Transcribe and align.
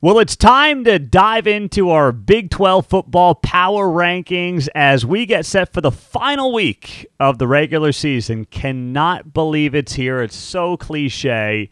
Well, 0.00 0.20
it's 0.20 0.36
time 0.36 0.84
to 0.84 1.00
dive 1.00 1.48
into 1.48 1.90
our 1.90 2.12
Big 2.12 2.50
12 2.50 2.86
football 2.86 3.34
power 3.34 3.88
rankings 3.88 4.68
as 4.72 5.04
we 5.04 5.26
get 5.26 5.44
set 5.44 5.72
for 5.72 5.80
the 5.80 5.90
final 5.90 6.52
week 6.52 7.08
of 7.18 7.38
the 7.38 7.48
regular 7.48 7.90
season. 7.90 8.44
Cannot 8.44 9.34
believe 9.34 9.74
it's 9.74 9.94
here. 9.94 10.22
It's 10.22 10.36
so 10.36 10.76
cliche. 10.76 11.68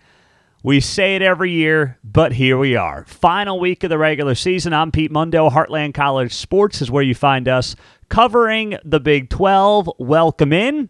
We 0.65 0.81
say 0.81 1.15
it 1.15 1.23
every 1.23 1.53
year, 1.53 2.01
but 2.03 2.33
here 2.33 2.59
we 2.59 2.75
are. 2.75 3.05
Final 3.05 3.61
week 3.61 3.85
of 3.85 3.91
the 3.91 3.99
regular 3.99 4.35
season. 4.35 4.73
I'm 4.73 4.91
Pete 4.91 5.13
Mundo. 5.13 5.49
Heartland 5.49 5.95
College 5.95 6.35
Sports 6.35 6.83
is 6.83 6.91
where 6.91 7.05
you 7.05 7.15
find 7.15 7.47
us 7.47 7.77
covering 8.09 8.77
the 8.85 8.99
Big 8.99 9.31
12. 9.31 9.89
Welcome 10.01 10.53
in. 10.53 10.89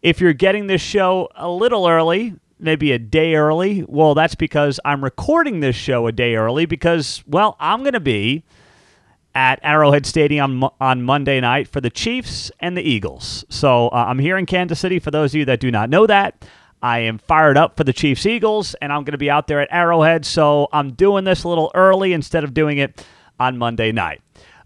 If 0.00 0.22
you're 0.22 0.32
getting 0.32 0.68
this 0.68 0.80
show 0.80 1.28
a 1.34 1.50
little 1.50 1.86
early, 1.86 2.32
maybe 2.62 2.92
a 2.92 2.98
day 2.98 3.34
early. 3.34 3.84
Well, 3.88 4.14
that's 4.14 4.34
because 4.34 4.80
I'm 4.84 5.02
recording 5.02 5.60
this 5.60 5.76
show 5.76 6.06
a 6.06 6.12
day 6.12 6.36
early 6.36 6.66
because, 6.66 7.22
well, 7.26 7.56
I'm 7.60 7.80
going 7.80 7.92
to 7.92 8.00
be 8.00 8.44
at 9.34 9.58
Arrowhead 9.62 10.06
Stadium 10.06 10.64
on 10.80 11.02
Monday 11.02 11.40
night 11.40 11.66
for 11.68 11.80
the 11.80 11.90
Chiefs 11.90 12.50
and 12.60 12.76
the 12.76 12.82
Eagles. 12.82 13.44
So 13.48 13.88
uh, 13.88 14.04
I'm 14.08 14.18
here 14.18 14.36
in 14.36 14.46
Kansas 14.46 14.78
City. 14.78 14.98
For 14.98 15.10
those 15.10 15.34
of 15.34 15.38
you 15.38 15.44
that 15.46 15.60
do 15.60 15.70
not 15.70 15.90
know 15.90 16.06
that, 16.06 16.44
I 16.82 17.00
am 17.00 17.18
fired 17.18 17.56
up 17.56 17.76
for 17.76 17.84
the 17.84 17.92
Chiefs 17.92 18.26
Eagles, 18.26 18.74
and 18.82 18.92
I'm 18.92 19.04
going 19.04 19.12
to 19.12 19.18
be 19.18 19.30
out 19.30 19.46
there 19.46 19.60
at 19.60 19.68
Arrowhead. 19.70 20.24
So 20.24 20.68
I'm 20.72 20.92
doing 20.92 21.24
this 21.24 21.44
a 21.44 21.48
little 21.48 21.70
early 21.74 22.12
instead 22.12 22.44
of 22.44 22.54
doing 22.54 22.78
it 22.78 23.04
on 23.38 23.56
Monday 23.56 23.92
night. 23.92 24.20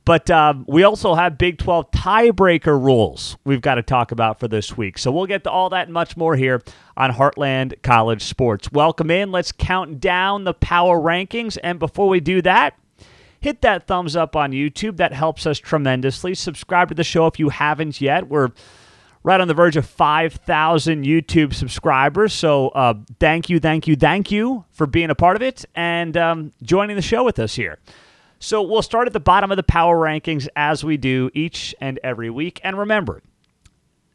But 0.06 0.30
um, 0.30 0.64
we 0.68 0.84
also 0.84 1.16
have 1.16 1.36
Big 1.36 1.58
12 1.58 1.90
tiebreaker 1.90 2.80
rules 2.80 3.36
we've 3.44 3.60
got 3.60 3.74
to 3.74 3.82
talk 3.82 4.12
about 4.12 4.38
for 4.38 4.46
this 4.46 4.76
week. 4.76 4.98
So 4.98 5.10
we'll 5.10 5.26
get 5.26 5.42
to 5.44 5.50
all 5.50 5.68
that 5.70 5.88
and 5.88 5.92
much 5.92 6.16
more 6.16 6.36
here 6.36 6.62
on 6.96 7.10
Heartland 7.10 7.82
College 7.82 8.22
Sports. 8.22 8.70
Welcome 8.70 9.10
in. 9.10 9.32
Let's 9.32 9.50
count 9.50 9.98
down 9.98 10.44
the 10.44 10.54
power 10.54 11.00
rankings. 11.00 11.58
And 11.60 11.80
before 11.80 12.08
we 12.08 12.20
do 12.20 12.40
that, 12.42 12.78
hit 13.40 13.62
that 13.62 13.88
thumbs 13.88 14.14
up 14.14 14.36
on 14.36 14.52
YouTube. 14.52 14.98
That 14.98 15.12
helps 15.12 15.44
us 15.44 15.58
tremendously. 15.58 16.36
Subscribe 16.36 16.88
to 16.90 16.94
the 16.94 17.04
show 17.04 17.26
if 17.26 17.40
you 17.40 17.48
haven't 17.48 18.00
yet. 18.00 18.28
We're 18.28 18.52
right 19.24 19.40
on 19.40 19.48
the 19.48 19.54
verge 19.54 19.76
of 19.76 19.86
5,000 19.86 21.04
YouTube 21.04 21.52
subscribers. 21.52 22.32
So 22.32 22.68
uh, 22.68 22.94
thank 23.18 23.50
you, 23.50 23.58
thank 23.58 23.88
you, 23.88 23.96
thank 23.96 24.30
you 24.30 24.66
for 24.70 24.86
being 24.86 25.10
a 25.10 25.16
part 25.16 25.34
of 25.34 25.42
it 25.42 25.64
and 25.74 26.16
um, 26.16 26.52
joining 26.62 26.94
the 26.94 27.02
show 27.02 27.24
with 27.24 27.40
us 27.40 27.56
here. 27.56 27.80
So 28.46 28.62
we'll 28.62 28.82
start 28.82 29.08
at 29.08 29.12
the 29.12 29.18
bottom 29.18 29.50
of 29.50 29.56
the 29.56 29.64
power 29.64 29.96
rankings 29.96 30.46
as 30.54 30.84
we 30.84 30.96
do 30.96 31.32
each 31.34 31.74
and 31.80 31.98
every 32.04 32.30
week. 32.30 32.60
And 32.62 32.78
remember, 32.78 33.20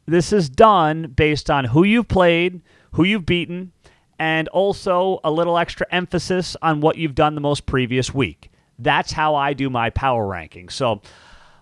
this 0.06 0.32
is 0.32 0.48
done 0.48 1.12
based 1.14 1.50
on 1.50 1.66
who 1.66 1.84
you've 1.84 2.08
played, 2.08 2.62
who 2.92 3.04
you've 3.04 3.26
beaten, 3.26 3.72
and 4.18 4.48
also 4.48 5.20
a 5.22 5.30
little 5.30 5.58
extra 5.58 5.86
emphasis 5.90 6.56
on 6.62 6.80
what 6.80 6.96
you've 6.96 7.14
done 7.14 7.34
the 7.34 7.42
most 7.42 7.66
previous 7.66 8.14
week. 8.14 8.50
That's 8.78 9.12
how 9.12 9.34
I 9.34 9.52
do 9.52 9.68
my 9.68 9.90
power 9.90 10.26
ranking. 10.26 10.70
So 10.70 11.02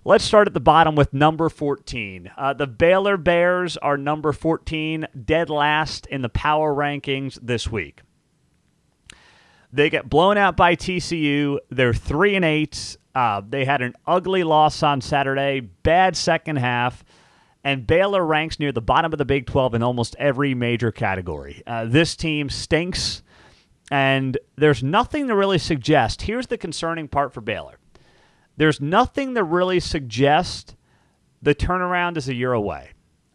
let's 0.04 0.22
start 0.22 0.46
at 0.46 0.54
the 0.54 0.60
bottom 0.60 0.94
with 0.94 1.12
number 1.12 1.48
14. 1.48 2.30
Uh, 2.38 2.52
the 2.52 2.68
Baylor 2.68 3.16
Bears 3.16 3.78
are 3.78 3.96
number 3.96 4.32
14, 4.32 5.08
dead 5.24 5.50
last 5.50 6.06
in 6.06 6.22
the 6.22 6.28
power 6.28 6.72
rankings 6.72 7.36
this 7.42 7.68
week. 7.68 8.02
They 9.72 9.90
get 9.90 10.08
blown 10.08 10.36
out 10.36 10.56
by 10.56 10.74
TCU. 10.74 11.58
They're 11.70 11.94
three 11.94 12.34
and 12.34 12.44
eight. 12.44 12.96
Uh, 13.14 13.42
they 13.48 13.64
had 13.64 13.82
an 13.82 13.94
ugly 14.06 14.44
loss 14.44 14.82
on 14.82 15.00
Saturday, 15.00 15.60
bad 15.60 16.16
second 16.16 16.56
half, 16.56 17.04
and 17.64 17.86
Baylor 17.86 18.24
ranks 18.24 18.58
near 18.58 18.72
the 18.72 18.80
bottom 18.80 19.12
of 19.12 19.18
the 19.18 19.24
Big 19.24 19.46
12 19.46 19.74
in 19.74 19.82
almost 19.82 20.16
every 20.18 20.54
major 20.54 20.92
category. 20.92 21.62
Uh, 21.66 21.84
this 21.86 22.14
team 22.14 22.48
stinks, 22.48 23.22
and 23.90 24.38
there's 24.56 24.82
nothing 24.82 25.26
to 25.28 25.34
really 25.34 25.58
suggest. 25.58 26.22
Here's 26.22 26.46
the 26.46 26.58
concerning 26.58 27.08
part 27.08 27.32
for 27.32 27.40
Baylor 27.40 27.78
there's 28.56 28.80
nothing 28.80 29.34
to 29.34 29.42
really 29.42 29.80
suggest 29.80 30.76
the 31.40 31.54
turnaround 31.54 32.16
is 32.16 32.28
a 32.28 32.34
year 32.34 32.52
away, 32.52 32.90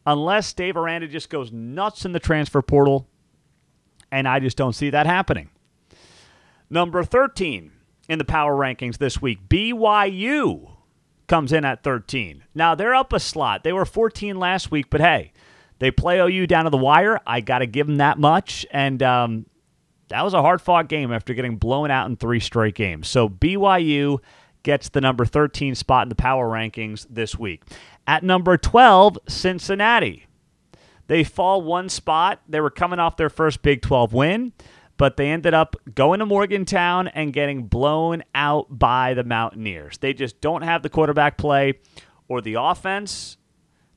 unless 0.05 0.53
Dave 0.53 0.77
Aranda 0.77 1.07
just 1.07 1.29
goes 1.29 1.51
nuts 1.51 2.05
in 2.05 2.11
the 2.11 2.19
transfer 2.19 2.61
portal, 2.61 3.07
and 4.11 4.27
I 4.27 4.39
just 4.39 4.55
don't 4.55 4.73
see 4.73 4.91
that 4.91 5.07
happening. 5.07 5.49
Number 6.69 7.03
13 7.03 7.71
in 8.09 8.17
the 8.19 8.25
power 8.25 8.55
rankings 8.55 8.97
this 8.97 9.21
week, 9.21 9.47
BYU 9.47 10.71
comes 11.27 11.51
in 11.51 11.65
at 11.65 11.83
13. 11.83 12.43
Now, 12.53 12.75
they're 12.75 12.95
up 12.95 13.13
a 13.13 13.19
slot. 13.19 13.63
They 13.63 13.73
were 13.73 13.85
14 13.85 14.37
last 14.37 14.71
week, 14.71 14.87
but 14.89 15.01
hey, 15.01 15.31
they 15.79 15.91
play 15.91 16.19
OU 16.19 16.47
down 16.47 16.65
to 16.65 16.69
the 16.69 16.77
wire. 16.77 17.19
I 17.25 17.41
got 17.41 17.59
to 17.59 17.67
give 17.67 17.87
them 17.87 17.97
that 17.97 18.17
much. 18.17 18.65
And 18.71 19.01
um, 19.03 19.45
that 20.09 20.23
was 20.23 20.33
a 20.33 20.41
hard 20.41 20.61
fought 20.61 20.87
game 20.87 21.11
after 21.11 21.33
getting 21.33 21.57
blown 21.57 21.91
out 21.91 22.09
in 22.09 22.15
three 22.15 22.39
straight 22.39 22.75
games. 22.75 23.07
So 23.07 23.27
BYU 23.27 24.19
gets 24.63 24.89
the 24.89 25.01
number 25.01 25.25
13 25.25 25.75
spot 25.75 26.03
in 26.03 26.09
the 26.09 26.15
power 26.15 26.49
rankings 26.49 27.05
this 27.09 27.37
week. 27.37 27.63
At 28.07 28.23
number 28.23 28.57
12, 28.57 29.17
Cincinnati. 29.27 30.25
They 31.07 31.23
fall 31.23 31.61
one 31.61 31.89
spot. 31.89 32.41
They 32.47 32.59
were 32.59 32.71
coming 32.71 32.99
off 32.99 33.17
their 33.17 33.29
first 33.29 33.61
Big 33.61 33.81
12 33.81 34.13
win 34.13 34.53
but 34.97 35.17
they 35.17 35.29
ended 35.29 35.53
up 35.53 35.75
going 35.93 36.19
to 36.19 36.25
Morgantown 36.25 37.07
and 37.09 37.33
getting 37.33 37.63
blown 37.63 38.23
out 38.33 38.67
by 38.69 39.13
the 39.13 39.23
Mountaineers. 39.23 39.97
They 39.97 40.13
just 40.13 40.39
don't 40.41 40.61
have 40.61 40.83
the 40.83 40.89
quarterback 40.89 41.37
play 41.37 41.79
or 42.27 42.41
the 42.41 42.55
offense, 42.55 43.37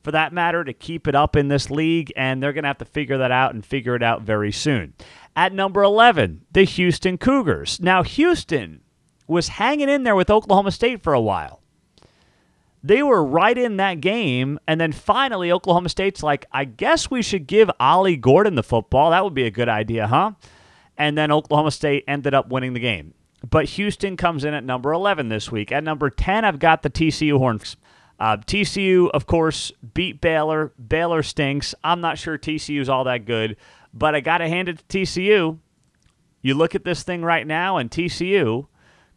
for 0.03 0.11
that 0.11 0.33
matter, 0.33 0.63
to 0.63 0.73
keep 0.73 1.07
it 1.07 1.15
up 1.15 1.35
in 1.35 1.47
this 1.47 1.69
league, 1.69 2.11
and 2.15 2.41
they're 2.41 2.53
going 2.53 2.63
to 2.63 2.69
have 2.69 2.77
to 2.77 2.85
figure 2.85 3.17
that 3.17 3.31
out 3.31 3.53
and 3.53 3.65
figure 3.65 3.95
it 3.95 4.03
out 4.03 4.21
very 4.21 4.51
soon. 4.51 4.93
At 5.35 5.53
number 5.53 5.83
11, 5.83 6.45
the 6.51 6.63
Houston 6.63 7.17
Cougars. 7.17 7.79
Now, 7.81 8.03
Houston 8.03 8.81
was 9.27 9.47
hanging 9.47 9.89
in 9.89 10.03
there 10.03 10.15
with 10.15 10.29
Oklahoma 10.29 10.71
State 10.71 11.01
for 11.01 11.13
a 11.13 11.21
while. 11.21 11.61
They 12.81 13.03
were 13.03 13.23
right 13.23 13.57
in 13.57 13.77
that 13.77 13.99
game, 13.99 14.57
and 14.67 14.79
then 14.79 14.93
finally, 14.93 15.51
Oklahoma 15.51 15.89
State's 15.89 16.23
like, 16.23 16.45
I 16.51 16.63
guess 16.63 17.11
we 17.11 17.21
should 17.21 17.45
give 17.45 17.69
Ollie 17.79 18.15
Gordon 18.15 18.55
the 18.55 18.63
football. 18.63 19.11
That 19.11 19.23
would 19.23 19.33
be 19.33 19.45
a 19.45 19.51
good 19.51 19.67
idea, 19.67 20.07
huh? 20.07 20.31
And 20.99 21.17
then 21.17 21.31
Oklahoma 21.31 21.71
State 21.71 22.03
ended 22.07 22.33
up 22.33 22.49
winning 22.49 22.73
the 22.73 22.79
game. 22.79 23.13
But 23.49 23.65
Houston 23.69 24.17
comes 24.17 24.43
in 24.43 24.53
at 24.53 24.65
number 24.65 24.91
11 24.91 25.29
this 25.29 25.49
week. 25.49 25.71
At 25.71 25.83
number 25.83 26.09
10, 26.09 26.43
I've 26.43 26.59
got 26.59 26.83
the 26.83 26.89
TCU 26.89 27.37
Horns. 27.37 27.77
Uh, 28.19 28.35
TCU, 28.35 29.09
of 29.11 29.25
course, 29.25 29.71
beat 29.93 30.19
Baylor. 30.19 30.73
Baylor 30.85 31.23
stinks. 31.23 31.73
I'm 31.85 32.01
not 32.01 32.17
sure 32.17 32.37
TCU 32.37 32.81
is 32.81 32.89
all 32.89 33.05
that 33.05 33.23
good, 33.23 33.55
but 33.93 34.13
I 34.13 34.19
got 34.19 34.39
to 34.39 34.49
hand 34.49 34.67
it 34.67 34.85
to 34.89 34.99
TCU. 34.99 35.57
You 36.41 36.53
look 36.53 36.75
at 36.75 36.83
this 36.83 37.03
thing 37.03 37.21
right 37.21 37.47
now, 37.47 37.77
and 37.77 37.89
TCU 37.89 38.67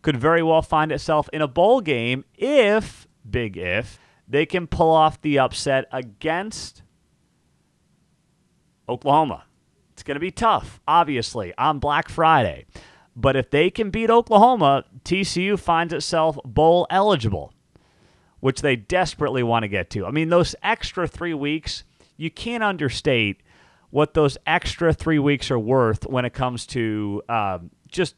could 0.02 0.16
very 0.16 0.42
well 0.42 0.62
find 0.62 0.92
itself 0.92 1.28
in 1.32 1.42
a 1.42 1.48
bowl 1.48 1.80
game 1.80 2.24
if, 2.34 3.08
big 3.28 3.56
if, 3.56 3.98
they 4.28 4.46
can 4.46 4.68
pull 4.68 4.90
off 4.90 5.20
the 5.20 5.38
upset 5.40 5.86
against 5.90 6.82
Oklahoma. 8.88 9.44
It's 10.02 10.06
going 10.08 10.16
to 10.16 10.20
be 10.20 10.32
tough, 10.32 10.80
obviously, 10.88 11.54
on 11.56 11.78
Black 11.78 12.08
Friday. 12.08 12.66
But 13.14 13.36
if 13.36 13.50
they 13.50 13.70
can 13.70 13.90
beat 13.90 14.10
Oklahoma, 14.10 14.84
TCU 15.04 15.56
finds 15.56 15.92
itself 15.92 16.36
bowl 16.44 16.88
eligible, 16.90 17.52
which 18.40 18.62
they 18.62 18.74
desperately 18.74 19.44
want 19.44 19.62
to 19.62 19.68
get 19.68 19.90
to. 19.90 20.04
I 20.04 20.10
mean, 20.10 20.28
those 20.28 20.56
extra 20.60 21.06
three 21.06 21.34
weeks, 21.34 21.84
you 22.16 22.32
can't 22.32 22.64
understate 22.64 23.44
what 23.90 24.14
those 24.14 24.36
extra 24.44 24.92
three 24.92 25.20
weeks 25.20 25.52
are 25.52 25.58
worth 25.58 26.04
when 26.04 26.24
it 26.24 26.32
comes 26.32 26.66
to 26.66 27.22
um, 27.28 27.70
just 27.86 28.16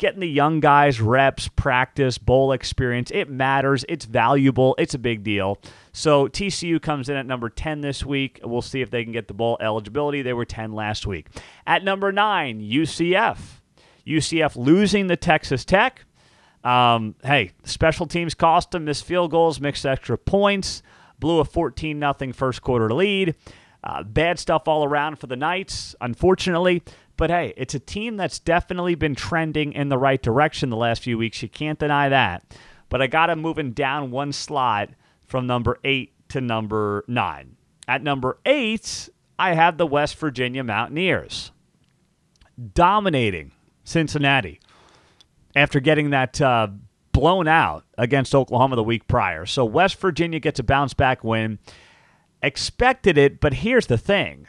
getting 0.00 0.20
the 0.20 0.28
young 0.28 0.60
guys 0.60 1.00
reps, 1.00 1.46
practice, 1.48 2.18
bowl 2.18 2.52
experience. 2.52 3.12
It 3.12 3.28
matters. 3.28 3.84
It's 3.88 4.06
valuable. 4.06 4.74
It's 4.78 4.94
a 4.94 4.98
big 4.98 5.22
deal. 5.22 5.58
So 5.92 6.26
TCU 6.26 6.80
comes 6.80 7.08
in 7.08 7.16
at 7.16 7.26
number 7.26 7.50
10 7.50 7.82
this 7.82 8.04
week. 8.04 8.40
We'll 8.42 8.62
see 8.62 8.80
if 8.80 8.90
they 8.90 9.04
can 9.04 9.12
get 9.12 9.28
the 9.28 9.34
bowl 9.34 9.58
eligibility. 9.60 10.22
They 10.22 10.32
were 10.32 10.46
10 10.46 10.72
last 10.72 11.06
week. 11.06 11.28
At 11.66 11.84
number 11.84 12.10
9, 12.10 12.60
UCF. 12.60 13.38
UCF 14.06 14.56
losing 14.56 15.06
the 15.06 15.16
Texas 15.16 15.64
Tech. 15.64 16.04
Um, 16.64 17.14
hey, 17.22 17.52
special 17.64 18.06
teams 18.06 18.34
cost 18.34 18.70
them, 18.70 18.86
missed 18.86 19.04
field 19.04 19.30
goals, 19.30 19.60
mixed 19.60 19.86
extra 19.86 20.18
points, 20.18 20.82
blew 21.18 21.38
a 21.38 21.44
14 21.44 21.98
0 22.00 22.32
first 22.32 22.62
quarter 22.62 22.92
lead. 22.92 23.34
Uh, 23.82 24.02
bad 24.02 24.38
stuff 24.38 24.68
all 24.68 24.84
around 24.84 25.18
for 25.18 25.26
the 25.26 25.36
Knights, 25.36 25.94
unfortunately. 26.00 26.82
But 27.20 27.28
hey, 27.28 27.52
it's 27.58 27.74
a 27.74 27.78
team 27.78 28.16
that's 28.16 28.38
definitely 28.38 28.94
been 28.94 29.14
trending 29.14 29.74
in 29.74 29.90
the 29.90 29.98
right 29.98 30.22
direction 30.22 30.70
the 30.70 30.76
last 30.78 31.02
few 31.02 31.18
weeks. 31.18 31.42
You 31.42 31.50
can't 31.50 31.78
deny 31.78 32.08
that. 32.08 32.56
But 32.88 33.02
I 33.02 33.08
got 33.08 33.26
them 33.26 33.42
moving 33.42 33.72
down 33.72 34.10
one 34.10 34.32
slot 34.32 34.88
from 35.26 35.46
number 35.46 35.78
eight 35.84 36.14
to 36.30 36.40
number 36.40 37.04
nine. 37.06 37.56
At 37.86 38.02
number 38.02 38.38
eight, 38.46 39.10
I 39.38 39.52
have 39.52 39.76
the 39.76 39.86
West 39.86 40.16
Virginia 40.16 40.64
Mountaineers 40.64 41.52
dominating 42.72 43.52
Cincinnati 43.84 44.58
after 45.54 45.78
getting 45.78 46.08
that 46.10 46.40
uh, 46.40 46.68
blown 47.12 47.46
out 47.46 47.84
against 47.98 48.34
Oklahoma 48.34 48.76
the 48.76 48.82
week 48.82 49.06
prior. 49.08 49.44
So 49.44 49.66
West 49.66 50.00
Virginia 50.00 50.40
gets 50.40 50.58
a 50.58 50.62
bounce 50.62 50.94
back 50.94 51.22
win. 51.22 51.58
Expected 52.42 53.18
it, 53.18 53.40
but 53.40 53.52
here's 53.52 53.88
the 53.88 53.98
thing. 53.98 54.46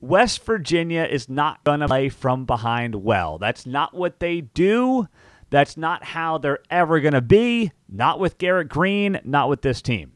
West 0.00 0.44
Virginia 0.44 1.04
is 1.04 1.28
not 1.28 1.62
going 1.64 1.80
to 1.80 1.88
play 1.88 2.08
from 2.08 2.46
behind 2.46 2.94
well. 2.94 3.38
That's 3.38 3.66
not 3.66 3.94
what 3.94 4.18
they 4.18 4.40
do. 4.40 5.08
That's 5.50 5.76
not 5.76 6.04
how 6.04 6.38
they're 6.38 6.60
ever 6.70 7.00
going 7.00 7.12
to 7.12 7.20
be. 7.20 7.72
Not 7.88 8.18
with 8.18 8.38
Garrett 8.38 8.68
Greene, 8.68 9.20
not 9.24 9.48
with 9.48 9.62
this 9.62 9.82
team. 9.82 10.12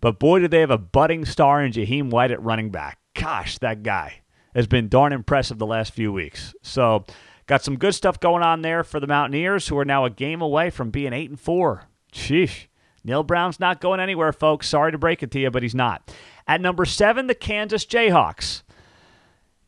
But 0.00 0.18
boy, 0.18 0.40
do 0.40 0.48
they 0.48 0.60
have 0.60 0.70
a 0.70 0.78
budding 0.78 1.24
star 1.24 1.62
in 1.62 1.72
Jahiem 1.72 2.10
White 2.10 2.30
at 2.30 2.42
running 2.42 2.70
back. 2.70 2.98
Gosh, 3.14 3.58
that 3.58 3.82
guy 3.82 4.22
has 4.54 4.66
been 4.66 4.88
darn 4.88 5.12
impressive 5.12 5.58
the 5.58 5.66
last 5.66 5.92
few 5.92 6.12
weeks. 6.12 6.54
So, 6.62 7.04
got 7.46 7.62
some 7.62 7.76
good 7.76 7.94
stuff 7.94 8.20
going 8.20 8.42
on 8.42 8.62
there 8.62 8.84
for 8.84 9.00
the 9.00 9.06
Mountaineers, 9.06 9.68
who 9.68 9.78
are 9.78 9.84
now 9.84 10.04
a 10.04 10.10
game 10.10 10.40
away 10.40 10.70
from 10.70 10.90
being 10.90 11.12
eight 11.12 11.30
and 11.30 11.40
four. 11.40 11.88
Sheesh. 12.12 12.66
Neal 13.02 13.22
Brown's 13.22 13.58
not 13.58 13.80
going 13.80 13.98
anywhere, 13.98 14.32
folks. 14.32 14.68
Sorry 14.68 14.92
to 14.92 14.98
break 14.98 15.22
it 15.22 15.30
to 15.32 15.40
you, 15.40 15.50
but 15.50 15.62
he's 15.62 15.74
not. 15.74 16.14
At 16.46 16.60
number 16.60 16.84
seven, 16.84 17.28
the 17.28 17.34
Kansas 17.34 17.86
Jayhawks. 17.86 18.62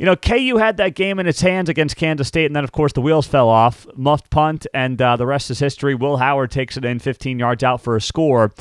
You 0.03 0.07
know, 0.07 0.17
KU 0.17 0.57
had 0.57 0.79
that 0.79 0.97
game 0.97 1.21
in 1.21 1.29
its 1.29 1.41
hands 1.43 1.69
against 1.69 1.95
Kansas 1.95 2.27
State, 2.27 2.47
and 2.47 2.57
then, 2.57 2.65
of 2.65 2.73
course, 2.73 2.93
the 2.93 3.01
wheels 3.01 3.25
fell 3.25 3.49
off. 3.49 3.87
Muffed 3.95 4.31
punt, 4.31 4.67
and 4.75 5.01
uh, 5.01 5.15
the 5.15 5.27
rest 5.27 5.49
is 5.49 5.61
history. 5.61 5.95
Will 5.95 6.17
Howard 6.17 6.51
takes 6.51 6.77
it 6.77 6.85
in 6.85 6.99
15 6.99 7.39
yards 7.39 7.63
out 7.63 7.81
for 7.81 7.95
a 7.95 8.01
score. 8.01 8.53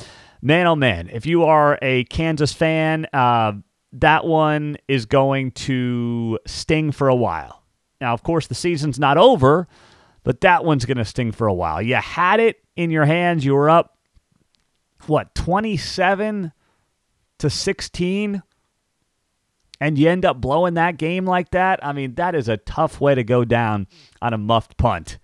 Man, 0.43 0.67
oh 0.67 0.75
man, 0.75 1.09
if 1.11 1.25
you 1.25 1.43
are 1.45 1.79
a 1.81 2.03
Kansas 2.03 2.53
fan, 2.53 3.07
uh, 3.11 3.53
that 3.93 4.23
one 4.23 4.77
is 4.87 5.07
going 5.07 5.49
to 5.53 6.37
sting 6.45 6.91
for 6.91 7.07
a 7.07 7.15
while. 7.15 7.63
Now, 7.99 8.13
of 8.13 8.21
course, 8.21 8.45
the 8.45 8.53
season's 8.53 8.99
not 8.99 9.17
over, 9.17 9.67
but 10.21 10.41
that 10.41 10.63
one's 10.63 10.85
going 10.85 10.97
to 10.97 11.05
sting 11.05 11.31
for 11.31 11.47
a 11.47 11.53
while. 11.55 11.81
You 11.81 11.95
had 11.95 12.39
it 12.39 12.57
in 12.75 12.91
your 12.91 13.05
hands. 13.05 13.43
You 13.43 13.55
were 13.55 13.67
up, 13.71 13.97
what, 15.07 15.33
27 15.33 16.51
to 17.39 17.49
16? 17.49 18.43
And 19.81 19.97
you 19.97 20.07
end 20.07 20.25
up 20.25 20.39
blowing 20.39 20.75
that 20.75 20.97
game 20.97 21.25
like 21.25 21.49
that? 21.51 21.83
I 21.83 21.91
mean, 21.91 22.13
that 22.13 22.35
is 22.35 22.47
a 22.47 22.57
tough 22.57 23.01
way 23.01 23.15
to 23.15 23.23
go 23.23 23.43
down 23.43 23.87
on 24.21 24.31
a 24.31 24.37
muffed 24.37 24.77
punt. 24.77 25.17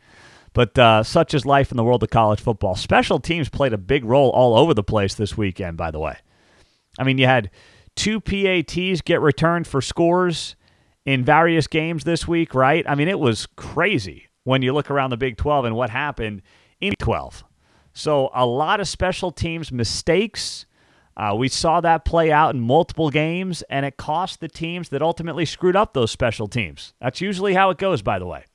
But 0.53 0.77
uh, 0.79 1.03
such 1.03 1.35
is 1.35 1.45
life 1.45 1.69
in 1.69 1.77
the 1.77 1.83
world 1.83 2.01
of 2.01 2.09
college 2.09 2.41
football. 2.41 2.73
Special 2.73 3.19
teams 3.19 3.49
played 3.49 3.71
a 3.71 3.77
big 3.77 4.03
role 4.03 4.31
all 4.31 4.57
over 4.57 4.73
the 4.73 4.83
place 4.83 5.13
this 5.13 5.37
weekend, 5.37 5.77
by 5.77 5.91
the 5.91 5.99
way. 5.99 6.17
I 6.97 7.03
mean, 7.03 7.19
you 7.19 7.27
had 7.27 7.51
two 7.95 8.19
PATs 8.19 9.01
get 9.01 9.21
returned 9.21 9.67
for 9.67 9.79
scores 9.79 10.55
in 11.05 11.23
various 11.23 11.67
games 11.67 12.03
this 12.03 12.27
week, 12.27 12.55
right? 12.55 12.83
I 12.89 12.95
mean, 12.95 13.07
it 13.07 13.19
was 13.19 13.45
crazy 13.55 14.27
when 14.43 14.63
you 14.63 14.73
look 14.73 14.89
around 14.89 15.11
the 15.11 15.17
Big 15.17 15.37
12 15.37 15.65
and 15.65 15.75
what 15.75 15.91
happened 15.91 16.41
in 16.81 16.95
12. 16.97 17.43
So, 17.93 18.31
a 18.33 18.45
lot 18.45 18.79
of 18.79 18.87
special 18.87 19.31
teams 19.31 19.71
mistakes. 19.71 20.65
Uh, 21.17 21.33
we 21.35 21.47
saw 21.47 21.81
that 21.81 22.05
play 22.05 22.31
out 22.31 22.53
in 22.53 22.61
multiple 22.61 23.09
games, 23.09 23.63
and 23.63 23.87
it 23.87 23.97
cost 23.97 24.39
the 24.39 24.47
teams 24.47 24.89
that 24.89 25.01
ultimately 25.01 25.45
screwed 25.45 25.75
up 25.75 25.93
those 25.93 26.11
special 26.11 26.47
teams. 26.47 26.93
That's 27.01 27.21
usually 27.21 27.55
how 27.55 27.71
it 27.71 27.79
goes, 27.79 28.03
by 28.03 28.19
the 28.19 28.27
way. 28.27 28.45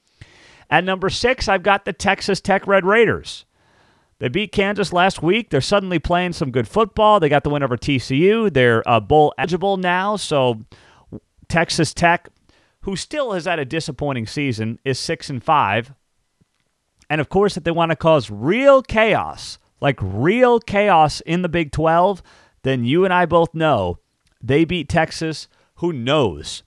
At 0.70 0.84
number 0.84 1.10
six, 1.10 1.48
I've 1.48 1.64
got 1.64 1.84
the 1.84 1.92
Texas 1.92 2.40
Tech 2.40 2.66
Red 2.68 2.86
Raiders. 2.86 3.44
They 4.20 4.28
beat 4.28 4.52
Kansas 4.52 4.92
last 4.92 5.20
week. 5.20 5.50
They're 5.50 5.60
suddenly 5.60 5.98
playing 5.98 6.34
some 6.34 6.52
good 6.52 6.68
football. 6.68 7.18
They 7.18 7.28
got 7.28 7.42
the 7.42 7.50
win 7.50 7.64
over 7.64 7.76
TCU. 7.76 8.52
They're 8.52 8.88
uh, 8.88 9.00
bowl 9.00 9.34
eligible 9.36 9.76
now. 9.76 10.14
So 10.14 10.62
Texas 11.48 11.92
Tech, 11.92 12.28
who 12.82 12.94
still 12.94 13.32
has 13.32 13.46
had 13.46 13.58
a 13.58 13.64
disappointing 13.64 14.28
season, 14.28 14.78
is 14.84 15.00
six 15.00 15.28
and 15.28 15.42
five. 15.42 15.92
And 17.10 17.20
of 17.20 17.28
course, 17.28 17.56
if 17.56 17.64
they 17.64 17.72
want 17.72 17.90
to 17.90 17.96
cause 17.96 18.30
real 18.30 18.80
chaos, 18.80 19.58
like 19.80 19.98
real 20.00 20.60
chaos 20.60 21.20
in 21.22 21.42
the 21.42 21.48
Big 21.48 21.72
12, 21.72 22.22
then 22.62 22.84
you 22.84 23.04
and 23.04 23.12
I 23.12 23.26
both 23.26 23.54
know 23.54 23.98
they 24.40 24.64
beat 24.64 24.88
Texas. 24.88 25.48
Who 25.76 25.92
knows? 25.92 26.62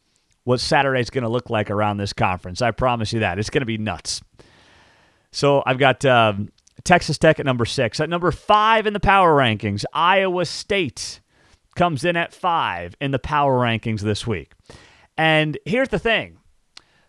what 0.46 0.60
Saturday's 0.60 1.10
going 1.10 1.24
to 1.24 1.30
look 1.30 1.50
like 1.50 1.70
around 1.70 1.98
this 1.98 2.14
conference. 2.14 2.62
I 2.62 2.72
promise 2.72 3.12
you 3.12 3.20
that. 3.20 3.38
It's 3.38 3.50
going 3.50 3.64
to 3.64 3.66
be 3.66 3.78
nuts. 3.78 4.22
So 5.32 5.62
I've 5.66 5.80
got 5.80 6.06
um, 6.06 6.50
Texas 6.84 7.18
Tech 7.18 7.40
at 7.40 7.46
number 7.46 7.66
six. 7.66 8.00
At 8.00 8.10
number 8.10 8.32
five 8.32 8.88
in 8.88 8.94
the 8.94 9.00
power 9.00 9.36
rankings, 9.36 9.84
Iowa 9.92 10.46
State 10.46 11.20
comes 11.76 12.06
in 12.06 12.16
at 12.16 12.34
five 12.34 12.96
in 13.02 13.12
the 13.12 13.20
power 13.20 13.60
rankings 13.60 14.02
this 14.02 14.26
week. 14.26 14.54
And 15.18 15.58
here's 15.66 15.90
the 15.90 16.00
thing 16.00 16.38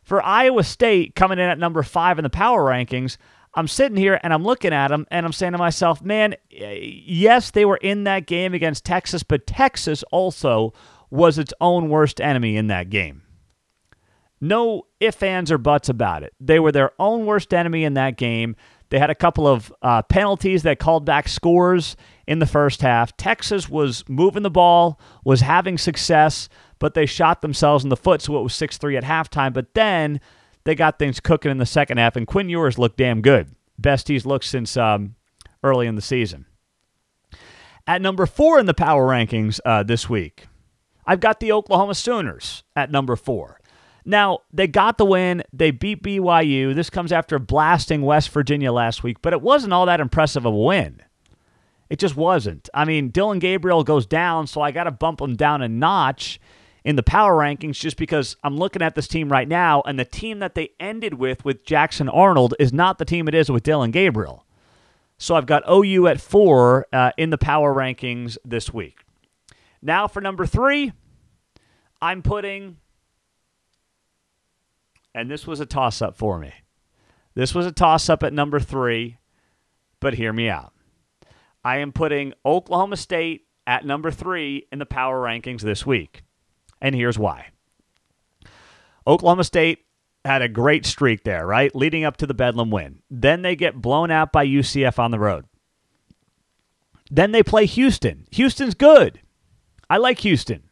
for 0.02 0.24
Iowa 0.24 0.64
State 0.64 1.14
coming 1.14 1.38
in 1.38 1.44
at 1.44 1.58
number 1.58 1.82
five 1.82 2.18
in 2.18 2.22
the 2.22 2.30
power 2.30 2.64
rankings, 2.64 3.18
I'm 3.56 3.68
sitting 3.68 3.96
here 3.96 4.20
and 4.22 4.34
I'm 4.34 4.44
looking 4.44 4.74
at 4.74 4.88
them 4.88 5.06
and 5.10 5.24
I'm 5.24 5.32
saying 5.32 5.52
to 5.52 5.58
myself, 5.58 6.02
man, 6.02 6.36
yes, 6.50 7.50
they 7.50 7.64
were 7.64 7.78
in 7.78 8.04
that 8.04 8.26
game 8.26 8.52
against 8.52 8.84
Texas, 8.84 9.22
but 9.22 9.46
Texas 9.46 10.04
also 10.12 10.74
was 11.10 11.38
its 11.38 11.54
own 11.60 11.88
worst 11.88 12.20
enemy 12.20 12.56
in 12.56 12.66
that 12.66 12.90
game. 12.90 13.22
No 14.40 14.86
ifs, 15.00 15.22
ands, 15.22 15.50
or 15.50 15.56
buts 15.56 15.88
about 15.88 16.22
it. 16.22 16.34
They 16.38 16.60
were 16.60 16.70
their 16.70 16.92
own 16.98 17.24
worst 17.24 17.54
enemy 17.54 17.84
in 17.84 17.94
that 17.94 18.18
game. 18.18 18.54
They 18.90 18.98
had 18.98 19.10
a 19.10 19.14
couple 19.14 19.48
of 19.48 19.72
uh, 19.80 20.02
penalties 20.02 20.62
that 20.64 20.78
called 20.78 21.06
back 21.06 21.26
scores 21.26 21.96
in 22.26 22.38
the 22.38 22.46
first 22.46 22.82
half. 22.82 23.16
Texas 23.16 23.68
was 23.68 24.04
moving 24.08 24.42
the 24.42 24.50
ball, 24.50 25.00
was 25.24 25.40
having 25.40 25.78
success, 25.78 26.50
but 26.78 26.92
they 26.92 27.06
shot 27.06 27.40
themselves 27.40 27.82
in 27.84 27.90
the 27.90 27.96
foot, 27.96 28.20
so 28.20 28.38
it 28.38 28.42
was 28.42 28.54
6 28.54 28.76
3 28.76 28.98
at 28.98 29.04
halftime. 29.04 29.54
But 29.54 29.72
then 29.72 30.20
they 30.66 30.74
got 30.74 30.98
things 30.98 31.20
cooking 31.20 31.52
in 31.52 31.58
the 31.58 31.64
second 31.64 31.98
half, 31.98 32.16
and 32.16 32.26
Quinn 32.26 32.48
Ewers 32.48 32.76
looked 32.76 32.96
damn 32.96 33.22
good. 33.22 33.54
Best 33.78 34.08
he's 34.08 34.26
looked 34.26 34.44
since 34.44 34.76
um, 34.76 35.14
early 35.62 35.86
in 35.86 35.94
the 35.94 36.02
season. 36.02 36.44
At 37.86 38.02
number 38.02 38.26
four 38.26 38.58
in 38.58 38.66
the 38.66 38.74
power 38.74 39.06
rankings 39.06 39.60
uh, 39.64 39.84
this 39.84 40.10
week, 40.10 40.48
I've 41.06 41.20
got 41.20 41.38
the 41.38 41.52
Oklahoma 41.52 41.94
Sooners 41.94 42.64
at 42.74 42.90
number 42.90 43.14
four. 43.14 43.60
Now, 44.04 44.40
they 44.52 44.66
got 44.66 44.98
the 44.98 45.04
win. 45.04 45.44
They 45.52 45.70
beat 45.70 46.02
BYU. 46.02 46.74
This 46.74 46.90
comes 46.90 47.12
after 47.12 47.38
blasting 47.38 48.02
West 48.02 48.30
Virginia 48.30 48.72
last 48.72 49.04
week, 49.04 49.22
but 49.22 49.32
it 49.32 49.40
wasn't 49.40 49.72
all 49.72 49.86
that 49.86 50.00
impressive 50.00 50.44
of 50.44 50.52
a 50.52 50.58
win. 50.58 51.00
It 51.88 52.00
just 52.00 52.16
wasn't. 52.16 52.68
I 52.74 52.84
mean, 52.84 53.10
Dillon 53.10 53.38
Gabriel 53.38 53.84
goes 53.84 54.04
down, 54.04 54.48
so 54.48 54.62
I 54.62 54.72
got 54.72 54.84
to 54.84 54.90
bump 54.90 55.20
him 55.20 55.36
down 55.36 55.62
a 55.62 55.68
notch 55.68 56.40
in 56.86 56.94
the 56.94 57.02
power 57.02 57.36
rankings 57.36 57.80
just 57.80 57.96
because 57.96 58.36
I'm 58.44 58.56
looking 58.56 58.80
at 58.80 58.94
this 58.94 59.08
team 59.08 59.30
right 59.30 59.48
now, 59.48 59.82
and 59.84 59.98
the 59.98 60.04
team 60.04 60.38
that 60.38 60.54
they 60.54 60.70
ended 60.78 61.14
with 61.14 61.44
with 61.44 61.64
Jackson 61.64 62.08
Arnold 62.08 62.54
is 62.60 62.72
not 62.72 62.98
the 62.98 63.04
team 63.04 63.26
it 63.26 63.34
is 63.34 63.50
with 63.50 63.64
Dillon 63.64 63.90
Gabriel. 63.90 64.46
So 65.18 65.34
I've 65.34 65.46
got 65.46 65.68
OU 65.68 66.06
at 66.06 66.20
four 66.20 66.86
uh, 66.92 67.10
in 67.18 67.30
the 67.30 67.38
power 67.38 67.74
rankings 67.74 68.38
this 68.44 68.72
week. 68.72 69.00
Now 69.82 70.06
for 70.06 70.20
number 70.20 70.46
three, 70.46 70.92
I'm 72.00 72.22
putting 72.22 72.76
and 75.12 75.28
this 75.28 75.44
was 75.44 75.58
a 75.58 75.66
toss 75.66 76.00
up 76.00 76.16
for 76.16 76.38
me. 76.38 76.52
This 77.34 77.52
was 77.52 77.66
a 77.66 77.72
toss 77.72 78.08
up 78.08 78.22
at 78.22 78.32
number 78.32 78.60
three, 78.60 79.18
but 79.98 80.14
hear 80.14 80.32
me 80.32 80.48
out. 80.48 80.72
I 81.64 81.78
am 81.78 81.90
putting 81.90 82.32
Oklahoma 82.44 82.96
State 82.96 83.48
at 83.66 83.84
number 83.84 84.12
three 84.12 84.68
in 84.70 84.78
the 84.78 84.86
power 84.86 85.20
rankings 85.20 85.62
this 85.62 85.84
week. 85.84 86.22
And 86.80 86.94
here's 86.94 87.18
why 87.18 87.48
Oklahoma 89.06 89.44
State 89.44 89.86
had 90.24 90.42
a 90.42 90.48
great 90.48 90.84
streak 90.84 91.24
there, 91.24 91.46
right? 91.46 91.74
Leading 91.74 92.04
up 92.04 92.16
to 92.18 92.26
the 92.26 92.34
Bedlam 92.34 92.70
win. 92.70 93.00
Then 93.10 93.42
they 93.42 93.56
get 93.56 93.80
blown 93.80 94.10
out 94.10 94.32
by 94.32 94.46
UCF 94.46 94.98
on 94.98 95.10
the 95.10 95.18
road. 95.18 95.46
Then 97.10 97.32
they 97.32 97.42
play 97.42 97.66
Houston. 97.66 98.26
Houston's 98.32 98.74
good. 98.74 99.20
I 99.88 99.98
like 99.98 100.20
Houston. 100.20 100.64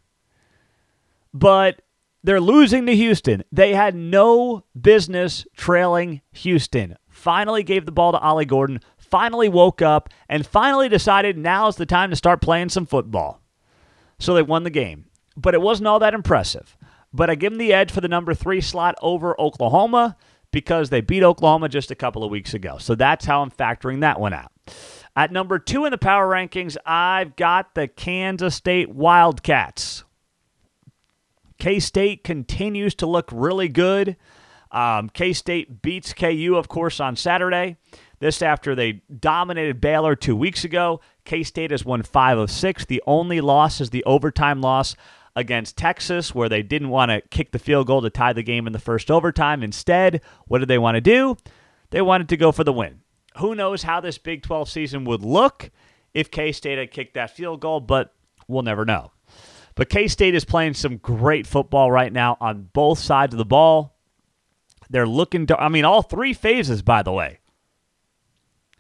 But 1.33 1.83
they're 2.25 2.41
losing 2.41 2.87
to 2.87 2.97
Houston. 2.97 3.45
They 3.53 3.75
had 3.75 3.95
no 3.95 4.65
business 4.79 5.47
trailing 5.57 6.23
Houston. 6.33 6.97
Finally 7.09 7.63
gave 7.63 7.87
the 7.87 7.93
ball 7.93 8.13
to 8.13 8.19
Ollie 8.19 8.45
Gordon, 8.45 8.81
finally 8.99 9.49
woke 9.49 9.83
up, 9.83 10.09
and 10.29 10.47
finally 10.47 10.89
decided 10.89 11.39
now 11.39 11.69
is 11.69 11.77
the 11.77 11.87
time 11.87 12.11
to 12.11 12.17
start 12.17 12.41
playing 12.41 12.71
some 12.71 12.87
football. 12.87 13.41
So 14.19 14.35
they 14.35 14.43
won 14.43 14.65
the 14.65 14.71
game. 14.71 15.07
But 15.37 15.55
it 15.55 15.61
wasn't 15.61 15.89
all 15.89 15.99
that 15.99 16.15
impressive. 16.15 16.77
But 17.13 17.31
I 17.31 17.35
give 17.35 17.53
them 17.53 17.59
the 17.59 17.73
edge 17.73 17.93
for 17.93 18.01
the 18.01 18.09
number 18.09 18.35
three 18.35 18.61
slot 18.61 18.97
over 19.01 19.41
Oklahoma 19.41 20.17
because 20.51 20.91
they 20.91 21.01
beat 21.01 21.23
Oklahoma 21.23 21.69
just 21.69 21.91
a 21.91 21.97
couple 21.97 22.25
of 22.25 22.31
weeks 22.31 22.55
ago. 22.55 22.79
So 22.79 22.95
that's 22.95 23.25
how 23.25 23.43
I'm 23.43 23.51
factoring 23.51 24.01
that 24.01 24.21
one 24.21 24.33
out. 24.33 24.53
At 25.17 25.31
number 25.31 25.59
two 25.59 25.85
in 25.85 25.93
the 25.93 25.99
power 25.99 26.29
rankings, 26.29 26.77
I've 26.85 27.37
got 27.37 27.75
the 27.75 27.87
Kansas 27.87 28.55
State 28.55 28.91
Wildcats. 28.91 30.05
K 31.59 31.79
State 31.79 32.25
continues 32.25 32.95
to 32.97 33.07
look 33.07 33.29
really 33.33 33.69
good. 33.69 34.17
Um, 34.73 35.09
K 35.09 35.33
State 35.33 35.83
beats 35.83 36.13
KU, 36.13 36.55
of 36.57 36.69
course, 36.69 36.99
on 36.99 37.15
Saturday. 37.15 37.77
This 38.19 38.43
after 38.43 38.75
they 38.75 39.03
dominated 39.21 39.81
Baylor 39.81 40.17
two 40.17 40.35
weeks 40.35 40.65
ago. 40.65 41.01
K 41.25 41.43
State 41.43 41.71
has 41.71 41.85
won 41.85 42.03
five 42.03 42.39
of 42.39 42.51
six. 42.51 42.85
The 42.85 43.03
only 43.07 43.41
loss 43.41 43.81
is 43.81 43.91
the 43.91 44.05
overtime 44.05 44.61
loss 44.61 44.97
against 45.37 45.77
Texas, 45.77 46.35
where 46.35 46.49
they 46.49 46.63
didn't 46.63 46.91
want 46.91 47.11
to 47.11 47.21
kick 47.31 47.53
the 47.53 47.59
field 47.59 47.87
goal 47.87 48.03
to 48.03 48.11
tie 48.11 48.33
the 48.33 48.43
game 48.43 48.67
in 48.67 48.73
the 48.73 48.79
first 48.79 49.11
overtime. 49.11 49.63
Instead, 49.63 50.21
what 50.47 50.61
did 50.61 50.69
they 50.69 50.79
want 50.79 50.95
to 50.97 51.01
do? 51.01 51.37
They 51.91 52.03
wanted 52.03 52.29
to 52.31 52.37
go 52.37 52.53
for 52.53 52.65
the 52.65 52.73
win. 52.73 53.01
Who 53.39 53.55
knows 53.55 53.83
how 53.83 54.01
this 54.01 54.19
Big 54.19 54.43
12 54.43 54.69
season 54.69 55.05
would 55.05 55.23
look 55.23 55.71
if 56.13 56.31
K 56.31 56.53
State 56.53 56.79
had 56.79 56.93
kicked 56.93 57.15
that 57.15 57.35
field 57.35 57.61
goal, 57.61 57.81
but 57.81 58.15
we'll 58.47 58.63
never 58.63 58.85
know. 58.85 59.13
But 59.75 59.89
K 59.89 60.07
State 60.07 60.35
is 60.35 60.45
playing 60.45 60.75
some 60.75 60.99
great 60.99 61.47
football 61.47 61.91
right 61.91 62.13
now 62.13 62.37
on 62.41 62.71
both 62.73 62.99
sides 63.01 63.35
of 63.35 63.39
the 63.39 63.45
ball. 63.45 63.97
They're 64.89 65.07
looking 65.07 65.47
to, 65.47 65.61
I 65.61 65.69
mean, 65.69 65.85
all 65.85 66.03
three 66.03 66.33
phases, 66.33 66.83
by 66.83 67.03
the 67.03 67.13
way. 67.13 67.41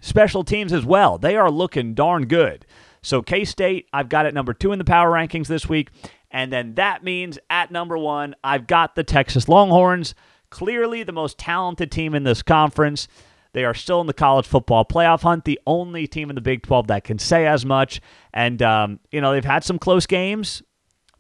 Special 0.01 0.45
teams 0.45 0.73
as 0.73 0.85
well. 0.85 1.19
They 1.19 1.35
are 1.35 1.51
looking 1.51 1.95
darn 1.95 2.27
good. 2.27 2.67
So 3.03 3.23
K 3.23 3.45
State, 3.45 3.89
I've 3.93 4.09
got 4.09 4.27
it 4.27 4.35
number 4.35 4.55
two 4.55 4.73
in 4.73 4.79
the 4.79 4.85
power 4.85 5.11
rankings 5.11 5.47
this 5.47 5.69
week. 5.69 5.91
And 6.35 6.53
then 6.53 6.75
that 6.75 7.05
means 7.05 7.39
at 7.49 7.71
number 7.71 7.97
one, 7.97 8.35
I've 8.43 8.67
got 8.67 8.97
the 8.97 9.05
Texas 9.05 9.49
Longhorns, 9.49 10.17
clearly 10.51 11.05
the 11.05 11.13
most 11.13 11.39
talented 11.39 11.93
team 11.93 12.13
in 12.13 12.25
this 12.25 12.43
conference. 12.43 13.07
They 13.53 13.65
are 13.65 13.73
still 13.73 14.01
in 14.01 14.09
the 14.09 14.13
college 14.13 14.45
football 14.45 14.85
playoff 14.85 15.23
hunt, 15.23 15.45
the 15.45 15.61
only 15.65 16.09
team 16.09 16.31
in 16.31 16.35
the 16.35 16.43
Big 16.43 16.65
12 16.65 16.89
that 16.89 17.05
can 17.05 17.21
say 17.21 17.47
as 17.47 17.65
much. 17.65 18.01
And, 18.33 18.61
um, 18.63 18.99
you 19.13 19.21
know, 19.21 19.33
they've 19.33 19.45
had 19.45 19.63
some 19.63 19.79
close 19.79 20.07
games, 20.07 20.61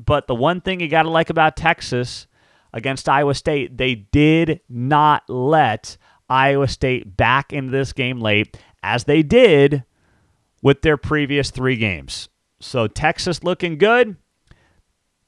but 0.04 0.26
the 0.26 0.34
one 0.34 0.60
thing 0.60 0.80
you 0.80 0.88
got 0.88 1.04
to 1.04 1.10
like 1.10 1.30
about 1.30 1.56
Texas 1.56 2.26
against 2.72 3.08
Iowa 3.08 3.34
State, 3.34 3.78
they 3.78 3.94
did 3.94 4.62
not 4.68 5.22
let 5.30 5.96
Iowa 6.28 6.66
State 6.66 7.16
back 7.16 7.52
into 7.52 7.70
this 7.70 7.92
game 7.92 8.18
late, 8.18 8.56
as 8.82 9.04
they 9.04 9.22
did 9.22 9.84
with 10.60 10.82
their 10.82 10.96
previous 10.96 11.52
three 11.52 11.76
games. 11.76 12.28
So 12.58 12.88
Texas 12.88 13.44
looking 13.44 13.78
good. 13.78 14.16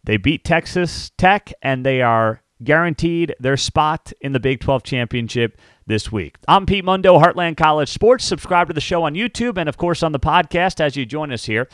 They 0.07 0.17
beat 0.17 0.45
Texas 0.45 1.11
Tech, 1.19 1.53
and 1.63 1.85
they 1.85 2.01
are 2.01 2.41
guaranteed 2.63 3.35
their 3.41 3.57
spot 3.57 4.13
in 4.21 4.33
the 4.33 4.41
Big 4.41 4.61
12 4.61 4.85
championship 4.85 5.59
this 5.87 6.11
week. 6.11 6.37
I'm 6.47 6.65
Pete 6.65 6.85
Mundo, 6.85 7.19
Heartland 7.19 7.57
College 7.57 7.91
Sports. 7.91 8.25
Subscribe 8.25 8.69
to 8.69 8.73
the 8.73 8.81
show 8.81 9.03
on 9.03 9.15
YouTube 9.15 9.59
and, 9.59 9.69
of 9.69 9.77
course, 9.77 10.05
on 10.05 10.13
the 10.13 10.21
podcast 10.21 10.81
as 10.81 10.97
you 10.97 11.05
join 11.05 11.33
us 11.33 11.45
here 11.45 11.69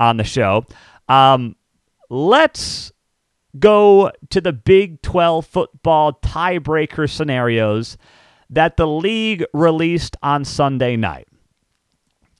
on 0.00 0.16
the 0.16 0.24
show. 0.24 0.66
Um, 1.08 1.54
let's 2.10 2.90
go 3.56 4.10
to 4.30 4.40
the 4.40 4.52
Big 4.52 5.00
12 5.02 5.46
football 5.46 6.12
tiebreaker 6.12 7.08
scenarios 7.08 7.96
that 8.50 8.76
the 8.76 8.86
league 8.86 9.44
released 9.54 10.16
on 10.24 10.44
Sunday 10.44 10.96
night. 10.96 11.28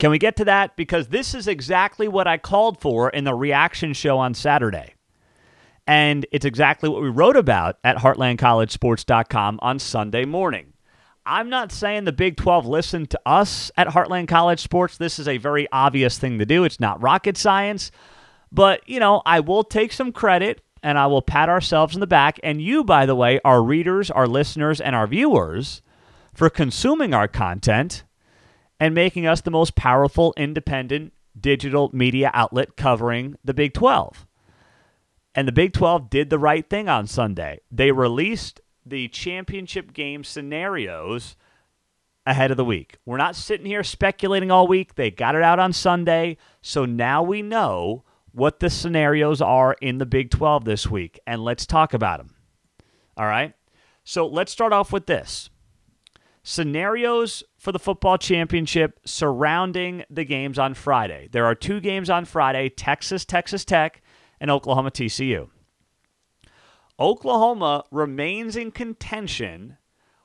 Can 0.00 0.10
we 0.10 0.18
get 0.18 0.34
to 0.36 0.44
that? 0.44 0.76
Because 0.76 1.08
this 1.08 1.34
is 1.34 1.46
exactly 1.46 2.08
what 2.08 2.26
I 2.26 2.36
called 2.36 2.80
for 2.80 3.08
in 3.10 3.22
the 3.22 3.32
reaction 3.32 3.92
show 3.92 4.18
on 4.18 4.34
Saturday. 4.34 4.95
And 5.86 6.26
it's 6.32 6.44
exactly 6.44 6.88
what 6.88 7.02
we 7.02 7.08
wrote 7.08 7.36
about 7.36 7.78
at 7.84 7.98
heartlandcollegesports.com 7.98 9.58
on 9.62 9.78
Sunday 9.78 10.24
morning. 10.24 10.72
I'm 11.24 11.48
not 11.48 11.72
saying 11.72 12.04
the 12.04 12.12
Big 12.12 12.36
12 12.36 12.66
listened 12.66 13.10
to 13.10 13.20
us 13.26 13.70
at 13.76 13.88
Heartland 13.88 14.28
College 14.28 14.60
Sports. 14.60 14.96
This 14.96 15.18
is 15.18 15.26
a 15.26 15.38
very 15.38 15.66
obvious 15.72 16.18
thing 16.18 16.38
to 16.38 16.46
do. 16.46 16.64
It's 16.64 16.80
not 16.80 17.02
rocket 17.02 17.36
science. 17.36 17.90
But, 18.52 18.88
you 18.88 19.00
know, 19.00 19.22
I 19.26 19.40
will 19.40 19.64
take 19.64 19.92
some 19.92 20.12
credit 20.12 20.62
and 20.82 20.98
I 20.98 21.06
will 21.06 21.22
pat 21.22 21.48
ourselves 21.48 21.94
in 21.94 22.00
the 22.00 22.06
back. 22.06 22.38
And 22.44 22.62
you, 22.62 22.84
by 22.84 23.06
the 23.06 23.16
way, 23.16 23.40
our 23.44 23.62
readers, 23.62 24.10
our 24.10 24.28
listeners, 24.28 24.80
and 24.80 24.94
our 24.94 25.06
viewers 25.08 25.82
for 26.32 26.48
consuming 26.48 27.12
our 27.12 27.26
content 27.26 28.04
and 28.78 28.94
making 28.94 29.26
us 29.26 29.40
the 29.40 29.50
most 29.50 29.74
powerful 29.74 30.32
independent 30.36 31.12
digital 31.38 31.90
media 31.92 32.30
outlet 32.34 32.76
covering 32.76 33.36
the 33.44 33.54
Big 33.54 33.72
12. 33.74 34.25
And 35.36 35.46
the 35.46 35.52
Big 35.52 35.74
12 35.74 36.08
did 36.08 36.30
the 36.30 36.38
right 36.38 36.68
thing 36.68 36.88
on 36.88 37.06
Sunday. 37.06 37.60
They 37.70 37.92
released 37.92 38.62
the 38.86 39.08
championship 39.08 39.92
game 39.92 40.24
scenarios 40.24 41.36
ahead 42.24 42.50
of 42.50 42.56
the 42.56 42.64
week. 42.64 42.96
We're 43.04 43.18
not 43.18 43.36
sitting 43.36 43.66
here 43.66 43.84
speculating 43.84 44.50
all 44.50 44.66
week. 44.66 44.94
They 44.94 45.10
got 45.10 45.34
it 45.34 45.42
out 45.42 45.58
on 45.58 45.74
Sunday. 45.74 46.38
So 46.62 46.86
now 46.86 47.22
we 47.22 47.42
know 47.42 48.02
what 48.32 48.60
the 48.60 48.70
scenarios 48.70 49.42
are 49.42 49.76
in 49.82 49.98
the 49.98 50.06
Big 50.06 50.30
12 50.30 50.64
this 50.64 50.90
week. 50.90 51.20
And 51.26 51.44
let's 51.44 51.66
talk 51.66 51.92
about 51.92 52.16
them. 52.16 52.34
All 53.18 53.26
right. 53.26 53.52
So 54.04 54.26
let's 54.26 54.52
start 54.52 54.72
off 54.72 54.90
with 54.90 55.04
this 55.06 55.50
scenarios 56.42 57.42
for 57.58 57.72
the 57.72 57.78
football 57.78 58.16
championship 58.16 59.00
surrounding 59.04 60.04
the 60.08 60.24
games 60.24 60.58
on 60.60 60.72
Friday. 60.74 61.28
There 61.32 61.44
are 61.44 61.56
two 61.56 61.80
games 61.80 62.08
on 62.08 62.24
Friday 62.24 62.68
Texas, 62.68 63.24
Texas 63.24 63.64
Tech, 63.64 64.00
and 64.40 64.50
Oklahoma, 64.50 64.90
TCU. 64.90 65.48
Oklahoma 66.98 67.84
remains 67.90 68.56
in 68.56 68.70
contention 68.70 69.76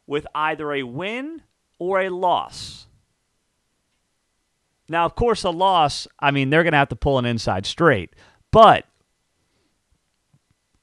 with 0.08 0.26
either 0.34 0.72
a 0.74 0.84
win 0.84 1.42
or 1.80 2.02
a 2.02 2.10
loss. 2.10 2.88
Now, 4.88 5.06
of 5.06 5.16
course, 5.16 5.44
a 5.44 5.50
loss, 5.50 6.08
I 6.20 6.32
mean, 6.32 6.50
they're 6.50 6.64
going 6.64 6.74
to 6.74 6.78
have 6.78 6.90
to 6.90 6.96
pull 6.96 7.18
an 7.18 7.26
inside 7.26 7.66
straight. 7.66 8.14
But 8.52 8.86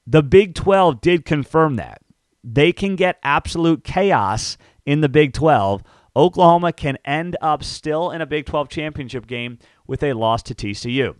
the 0.05 0.23
Big 0.23 0.55
12 0.55 1.01
did 1.01 1.25
confirm 1.25 1.75
that. 1.75 2.01
They 2.43 2.71
can 2.71 2.95
get 2.95 3.19
absolute 3.21 3.83
chaos 3.83 4.57
in 4.85 5.01
the 5.01 5.09
Big 5.09 5.33
12. 5.33 5.83
Oklahoma 6.15 6.73
can 6.73 6.97
end 7.05 7.37
up 7.41 7.63
still 7.63 8.09
in 8.09 8.21
a 8.21 8.25
Big 8.25 8.45
12 8.47 8.69
championship 8.69 9.27
game 9.27 9.59
with 9.85 10.01
a 10.01 10.13
loss 10.13 10.41
to 10.43 10.55
TCU. 10.55 11.15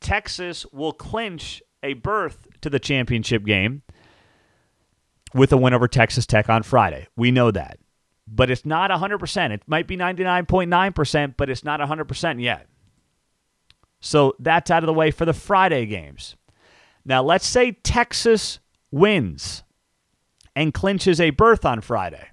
Texas 0.00 0.64
will 0.72 0.92
clinch 0.92 1.62
a 1.82 1.94
berth 1.94 2.46
to 2.60 2.70
the 2.70 2.78
championship 2.78 3.44
game 3.44 3.82
with 5.34 5.52
a 5.52 5.56
win 5.56 5.74
over 5.74 5.88
Texas 5.88 6.26
Tech 6.26 6.48
on 6.48 6.62
Friday. 6.62 7.06
We 7.16 7.30
know 7.30 7.50
that. 7.50 7.78
But 8.26 8.50
it's 8.50 8.66
not 8.66 8.90
100%. 8.90 9.50
It 9.50 9.62
might 9.66 9.86
be 9.86 9.96
99.9%, 9.96 11.34
but 11.36 11.48
it's 11.48 11.64
not 11.64 11.80
100% 11.80 12.42
yet. 12.42 12.66
So 14.00 14.34
that's 14.38 14.70
out 14.70 14.82
of 14.82 14.86
the 14.86 14.94
way 14.94 15.10
for 15.10 15.24
the 15.24 15.32
Friday 15.32 15.86
games. 15.86 16.36
Now, 17.04 17.22
let's 17.22 17.46
say 17.46 17.72
Texas 17.72 18.60
wins 18.90 19.62
and 20.54 20.74
clinches 20.74 21.20
a 21.20 21.30
berth 21.30 21.64
on 21.64 21.80
Friday. 21.80 22.28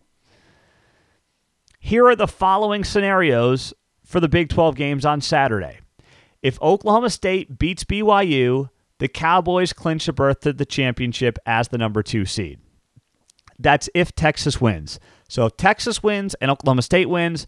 Here 1.79 2.07
are 2.07 2.15
the 2.15 2.27
following 2.27 2.83
scenarios 2.83 3.73
for 4.03 4.19
the 4.19 4.27
Big 4.27 4.49
12 4.49 4.75
games 4.75 5.05
on 5.05 5.21
Saturday. 5.21 5.79
If 6.45 6.61
Oklahoma 6.61 7.09
State 7.09 7.57
beats 7.57 7.83
BYU, 7.85 8.69
the 8.99 9.07
Cowboys 9.07 9.73
clinch 9.73 10.07
a 10.07 10.13
berth 10.13 10.41
to 10.41 10.53
the 10.53 10.63
championship 10.63 11.39
as 11.47 11.69
the 11.69 11.79
number 11.79 12.03
two 12.03 12.23
seed. 12.23 12.59
That's 13.57 13.89
if 13.95 14.13
Texas 14.13 14.61
wins. 14.61 14.99
So 15.27 15.47
if 15.47 15.57
Texas 15.57 16.03
wins 16.03 16.35
and 16.35 16.51
Oklahoma 16.51 16.83
State 16.83 17.09
wins, 17.09 17.47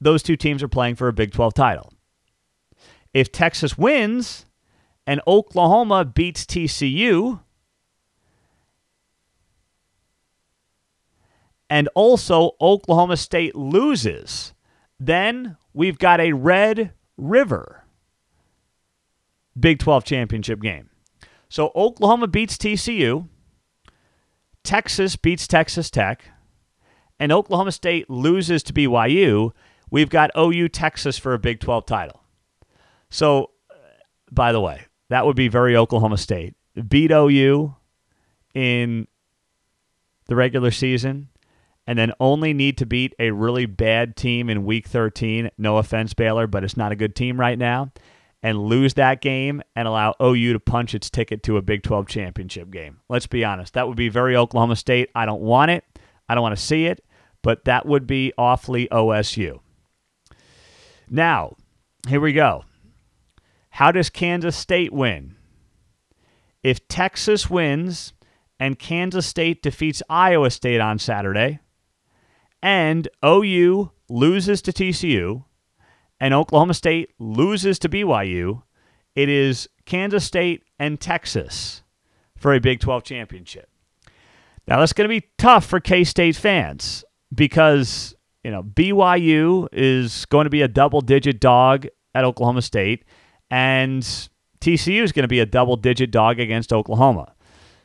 those 0.00 0.22
two 0.22 0.34
teams 0.34 0.62
are 0.62 0.68
playing 0.68 0.94
for 0.94 1.08
a 1.08 1.12
Big 1.12 1.32
12 1.32 1.52
title. 1.52 1.92
If 3.12 3.30
Texas 3.32 3.76
wins 3.76 4.46
and 5.06 5.20
Oklahoma 5.26 6.06
beats 6.06 6.46
TCU, 6.46 7.40
and 11.68 11.86
also 11.94 12.52
Oklahoma 12.62 13.18
State 13.18 13.54
loses, 13.54 14.54
then 14.98 15.58
we've 15.74 15.98
got 15.98 16.18
a 16.18 16.32
Red 16.32 16.94
River 17.18 17.79
Big 19.58 19.78
12 19.78 20.04
championship 20.04 20.60
game. 20.60 20.90
So 21.48 21.72
Oklahoma 21.74 22.28
beats 22.28 22.56
TCU, 22.56 23.28
Texas 24.62 25.16
beats 25.16 25.46
Texas 25.46 25.90
Tech, 25.90 26.24
and 27.18 27.32
Oklahoma 27.32 27.72
State 27.72 28.08
loses 28.08 28.62
to 28.64 28.72
BYU. 28.72 29.50
We've 29.90 30.10
got 30.10 30.30
OU 30.38 30.68
Texas 30.68 31.18
for 31.18 31.34
a 31.34 31.38
Big 31.38 31.60
12 31.60 31.86
title. 31.86 32.22
So, 33.08 33.50
uh, 33.70 33.74
by 34.30 34.52
the 34.52 34.60
way, 34.60 34.86
that 35.08 35.26
would 35.26 35.36
be 35.36 35.48
very 35.48 35.76
Oklahoma 35.76 36.18
State. 36.18 36.54
Beat 36.88 37.10
OU 37.10 37.74
in 38.54 39.08
the 40.26 40.36
regular 40.36 40.70
season 40.70 41.28
and 41.86 41.98
then 41.98 42.12
only 42.20 42.52
need 42.52 42.78
to 42.78 42.86
beat 42.86 43.14
a 43.18 43.32
really 43.32 43.66
bad 43.66 44.16
team 44.16 44.48
in 44.48 44.64
week 44.64 44.86
13. 44.86 45.50
No 45.58 45.78
offense, 45.78 46.14
Baylor, 46.14 46.46
but 46.46 46.62
it's 46.62 46.76
not 46.76 46.92
a 46.92 46.96
good 46.96 47.16
team 47.16 47.38
right 47.38 47.58
now. 47.58 47.90
And 48.42 48.58
lose 48.58 48.94
that 48.94 49.20
game 49.20 49.62
and 49.76 49.86
allow 49.86 50.14
OU 50.22 50.54
to 50.54 50.60
punch 50.60 50.94
its 50.94 51.10
ticket 51.10 51.42
to 51.42 51.58
a 51.58 51.62
Big 51.62 51.82
12 51.82 52.08
championship 52.08 52.70
game. 52.70 53.00
Let's 53.08 53.26
be 53.26 53.44
honest. 53.44 53.74
That 53.74 53.86
would 53.86 53.98
be 53.98 54.08
very 54.08 54.34
Oklahoma 54.34 54.76
State. 54.76 55.10
I 55.14 55.26
don't 55.26 55.42
want 55.42 55.70
it. 55.70 55.84
I 56.26 56.34
don't 56.34 56.42
want 56.42 56.56
to 56.56 56.62
see 56.62 56.86
it, 56.86 57.04
but 57.42 57.66
that 57.66 57.84
would 57.84 58.06
be 58.06 58.32
awfully 58.38 58.88
OSU. 58.90 59.60
Now, 61.10 61.56
here 62.08 62.20
we 62.20 62.32
go. 62.32 62.64
How 63.70 63.92
does 63.92 64.08
Kansas 64.08 64.56
State 64.56 64.92
win? 64.92 65.36
If 66.62 66.86
Texas 66.88 67.50
wins 67.50 68.12
and 68.58 68.78
Kansas 68.78 69.26
State 69.26 69.62
defeats 69.62 70.02
Iowa 70.08 70.50
State 70.50 70.80
on 70.80 70.98
Saturday, 70.98 71.60
and 72.62 73.08
OU 73.24 73.90
loses 74.08 74.60
to 74.62 74.72
TCU 74.72 75.44
and 76.20 76.34
Oklahoma 76.34 76.74
State 76.74 77.10
loses 77.18 77.78
to 77.80 77.88
BYU, 77.88 78.62
it 79.14 79.28
is 79.28 79.68
Kansas 79.86 80.24
State 80.24 80.62
and 80.78 81.00
Texas 81.00 81.82
for 82.36 82.52
a 82.52 82.60
Big 82.60 82.80
12 82.80 83.02
championship. 83.02 83.68
Now, 84.68 84.78
that's 84.78 84.92
going 84.92 85.08
to 85.08 85.20
be 85.20 85.28
tough 85.38 85.64
for 85.64 85.80
K 85.80 86.04
State 86.04 86.36
fans 86.36 87.04
because, 87.34 88.14
you 88.44 88.50
know, 88.50 88.62
BYU 88.62 89.66
is 89.72 90.26
going 90.26 90.44
to 90.44 90.50
be 90.50 90.62
a 90.62 90.68
double 90.68 91.00
digit 91.00 91.40
dog 91.40 91.86
at 92.14 92.24
Oklahoma 92.24 92.62
State, 92.62 93.04
and 93.50 94.02
TCU 94.60 95.02
is 95.02 95.12
going 95.12 95.24
to 95.24 95.28
be 95.28 95.40
a 95.40 95.46
double 95.46 95.76
digit 95.76 96.10
dog 96.10 96.38
against 96.38 96.72
Oklahoma. 96.72 97.34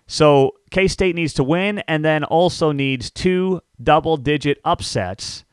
So 0.08 0.52
K 0.72 0.88
State 0.88 1.16
needs 1.16 1.34
to 1.36 1.44
win 1.44 1.80
and 1.88 2.06
then 2.06 2.24
also 2.24 2.72
needs 2.72 3.10
two 3.10 3.62
double 3.82 4.18
digit 4.18 4.60
upsets 4.64 5.45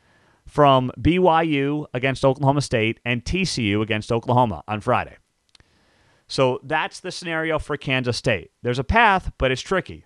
from 0.52 0.92
BYU 1.00 1.86
against 1.94 2.26
Oklahoma 2.26 2.60
State 2.60 3.00
and 3.06 3.24
TCU 3.24 3.80
against 3.80 4.12
Oklahoma 4.12 4.62
on 4.68 4.82
Friday. 4.82 5.16
So 6.28 6.60
that's 6.62 7.00
the 7.00 7.10
scenario 7.10 7.58
for 7.58 7.78
Kansas 7.78 8.18
State. 8.18 8.50
There's 8.60 8.78
a 8.78 8.84
path, 8.84 9.32
but 9.38 9.50
it's 9.50 9.62
tricky. 9.62 10.04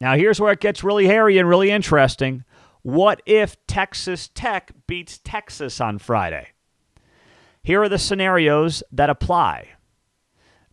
Now, 0.00 0.16
here's 0.16 0.40
where 0.40 0.52
it 0.52 0.60
gets 0.60 0.82
really 0.82 1.06
hairy 1.06 1.36
and 1.36 1.46
really 1.46 1.70
interesting. 1.70 2.44
What 2.80 3.20
if 3.26 3.58
Texas 3.66 4.30
Tech 4.32 4.72
beats 4.86 5.20
Texas 5.22 5.82
on 5.82 5.98
Friday? 5.98 6.48
Here 7.62 7.82
are 7.82 7.90
the 7.90 7.98
scenarios 7.98 8.82
that 8.90 9.10
apply. 9.10 9.68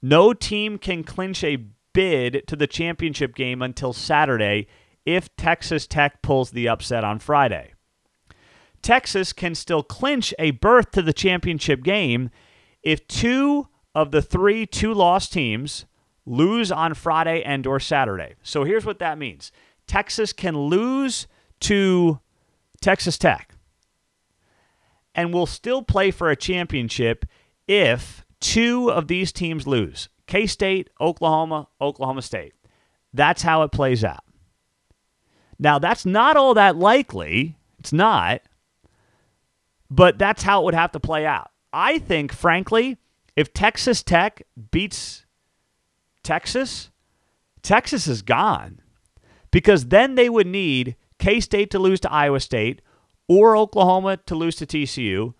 No 0.01 0.32
team 0.32 0.77
can 0.77 1.03
clinch 1.03 1.43
a 1.43 1.65
bid 1.91 2.43
to 2.48 2.55
the 2.55 2.67
championship 2.67 3.36
game 3.36 3.62
until 3.62 3.91
Saturday 3.91 4.67
if 5.05 5.36
Texas 5.36 5.86
Tech 5.86 6.22
pulls 6.22 6.51
the 6.51 6.70
upset 6.70 7.03
on 7.03 7.20
Friday. 7.20 7.73
Texas 8.84 9.34
can 9.34 9.56
still 9.56 9.82
clinch 9.82 10.34
a 10.38 10.52
berth 10.52 10.92
to 10.92 11.02
the 11.02 11.13
championship 11.13 11.82
game 11.84 12.30
if 12.84 13.08
two 13.08 13.68
of 13.96 14.12
the 14.12 14.22
three 14.22 14.66
two-loss 14.66 15.30
teams 15.30 15.86
lose 16.25 16.72
on 16.72 16.94
Friday 16.94 17.42
and 17.42 17.66
or 17.66 17.80
Saturday. 17.80 18.36
So 18.44 18.63
here's 18.63 18.86
what 18.86 19.00
that 19.00 19.18
means. 19.18 19.52
Texas 19.88 20.34
can 20.34 20.58
lose 20.58 21.28
to 21.62 22.20
Texas 22.82 23.18
Tech 23.18 23.56
and 25.16 25.34
will 25.34 25.46
still 25.46 25.82
play 25.82 26.12
for 26.12 26.30
a 26.30 26.36
championship 26.36 27.25
if 27.68 28.25
two 28.40 28.92
of 28.92 29.08
these 29.08 29.32
teams 29.32 29.66
lose. 29.66 30.10
K 30.28 30.46
State, 30.46 30.90
Oklahoma, 31.00 31.68
Oklahoma 31.80 32.22
State. 32.22 32.54
That's 33.13 33.44
how 33.44 33.63
it 33.63 33.72
plays 33.72 34.04
out. 34.04 34.24
Now, 35.60 35.80
that's 35.80 36.06
not 36.06 36.36
all 36.36 36.54
that 36.56 36.75
likely. 36.75 37.58
It's 37.80 37.94
not. 37.94 38.42
But 39.96 40.18
that's 40.18 40.42
how 40.42 40.62
it 40.62 40.66
would 40.66 40.74
have 40.74 40.92
to 40.94 41.00
play 41.00 41.24
out. 41.24 41.52
I 41.72 42.00
think, 42.00 42.34
frankly, 42.34 42.98
if 43.36 43.54
Texas 43.54 44.02
Tech 44.02 44.42
beats 44.72 45.28
Texas, 46.24 46.90
Texas 47.62 48.08
is 48.08 48.24
gone 48.24 48.82
because 49.52 49.86
then 49.86 50.16
they 50.16 50.30
would 50.30 50.48
need 50.48 50.96
K 51.20 51.40
State 51.40 51.70
to 51.72 51.80
lose 51.80 52.00
to 52.00 52.12
Iowa 52.12 52.40
State 52.40 52.82
or 53.28 53.56
Oklahoma 53.56 54.18
to 54.26 54.34
lose 54.34 54.56
to 54.56 54.66
TCU 54.66 55.36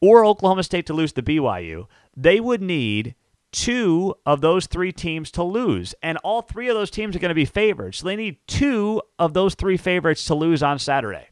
or 0.00 0.24
Oklahoma 0.24 0.64
State 0.64 0.86
to 0.86 0.92
lose 0.92 1.12
to 1.12 1.22
BYU. 1.22 1.86
They 2.16 2.40
would 2.40 2.62
need 2.62 3.14
two 3.52 4.12
of 4.26 4.40
those 4.40 4.66
three 4.66 4.90
teams 4.90 5.30
to 5.30 5.44
lose. 5.44 5.94
And 6.02 6.18
all 6.24 6.42
three 6.42 6.68
of 6.68 6.74
those 6.74 6.90
teams 6.90 7.14
are 7.14 7.20
going 7.20 7.28
to 7.28 7.34
be 7.34 7.44
favorites. 7.44 7.98
So 7.98 8.06
they 8.06 8.16
need 8.16 8.38
two 8.48 9.00
of 9.20 9.34
those 9.34 9.54
three 9.54 9.76
favorites 9.76 10.24
to 10.24 10.34
lose 10.34 10.64
on 10.64 10.80
Saturday 10.80 11.28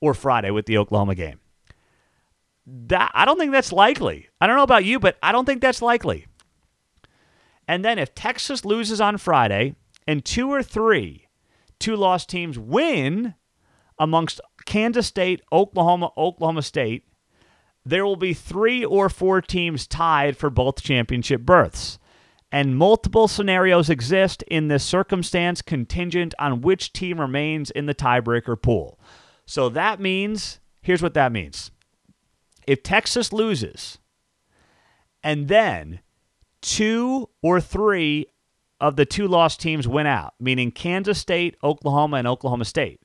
or 0.00 0.14
Friday 0.14 0.50
with 0.50 0.64
the 0.64 0.78
Oklahoma 0.78 1.14
game. 1.14 1.41
That 2.66 3.10
I 3.14 3.24
don't 3.24 3.38
think 3.38 3.52
that's 3.52 3.72
likely. 3.72 4.28
I 4.40 4.46
don't 4.46 4.56
know 4.56 4.62
about 4.62 4.84
you, 4.84 5.00
but 5.00 5.16
I 5.22 5.32
don't 5.32 5.46
think 5.46 5.60
that's 5.60 5.82
likely. 5.82 6.26
And 7.66 7.84
then 7.84 7.98
if 7.98 8.14
Texas 8.14 8.64
loses 8.64 9.00
on 9.00 9.18
Friday 9.18 9.74
and 10.06 10.24
two 10.24 10.50
or 10.50 10.62
three 10.62 11.28
two 11.78 11.96
loss 11.96 12.24
teams 12.24 12.58
win 12.58 13.34
amongst 13.98 14.40
Kansas 14.64 15.06
State, 15.06 15.42
Oklahoma, 15.52 16.10
Oklahoma 16.16 16.62
State, 16.62 17.08
there 17.84 18.06
will 18.06 18.16
be 18.16 18.32
three 18.32 18.84
or 18.84 19.08
four 19.08 19.40
teams 19.40 19.86
tied 19.86 20.36
for 20.36 20.50
both 20.50 20.82
championship 20.82 21.42
berths. 21.42 21.98
And 22.52 22.76
multiple 22.76 23.28
scenarios 23.28 23.88
exist 23.88 24.42
in 24.44 24.68
this 24.68 24.84
circumstance 24.84 25.62
contingent 25.62 26.34
on 26.38 26.60
which 26.60 26.92
team 26.92 27.18
remains 27.18 27.70
in 27.70 27.86
the 27.86 27.94
tiebreaker 27.94 28.60
pool. 28.60 29.00
So 29.46 29.68
that 29.70 30.00
means 30.00 30.60
here's 30.82 31.02
what 31.02 31.14
that 31.14 31.32
means. 31.32 31.70
If 32.66 32.82
Texas 32.82 33.32
loses, 33.32 33.98
and 35.22 35.48
then 35.48 36.00
two 36.60 37.28
or 37.42 37.60
three 37.60 38.26
of 38.80 38.96
the 38.96 39.06
two 39.06 39.28
lost 39.28 39.60
teams 39.60 39.86
win 39.86 40.06
out, 40.06 40.34
meaning 40.40 40.70
Kansas 40.70 41.18
State, 41.18 41.56
Oklahoma, 41.62 42.16
and 42.16 42.26
Oklahoma 42.26 42.64
State, 42.64 43.00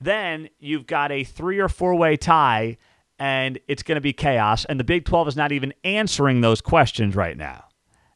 then 0.00 0.48
you've 0.58 0.86
got 0.86 1.12
a 1.12 1.24
three 1.24 1.58
or 1.58 1.68
four 1.68 1.94
way 1.94 2.16
tie 2.16 2.76
and 3.18 3.58
it's 3.68 3.84
going 3.84 3.96
to 3.96 4.00
be 4.00 4.12
chaos. 4.12 4.64
And 4.64 4.80
the 4.80 4.84
Big 4.84 5.04
12 5.04 5.28
is 5.28 5.36
not 5.36 5.52
even 5.52 5.72
answering 5.84 6.40
those 6.40 6.60
questions 6.60 7.14
right 7.14 7.36
now. 7.36 7.66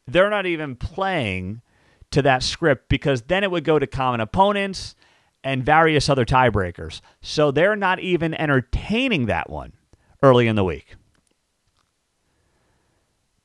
They're 0.08 0.30
not 0.30 0.46
even 0.46 0.74
playing 0.74 1.62
to 2.10 2.22
that 2.22 2.42
script 2.42 2.88
because 2.88 3.22
then 3.22 3.44
it 3.44 3.50
would 3.50 3.64
go 3.64 3.78
to 3.78 3.86
common 3.86 4.20
opponents 4.20 4.96
and 5.44 5.64
various 5.64 6.08
other 6.08 6.24
tiebreakers. 6.24 7.00
So 7.22 7.52
they're 7.52 7.76
not 7.76 8.00
even 8.00 8.34
entertaining 8.34 9.26
that 9.26 9.48
one 9.48 9.74
early 10.22 10.46
in 10.46 10.56
the 10.56 10.64
week. 10.64 10.96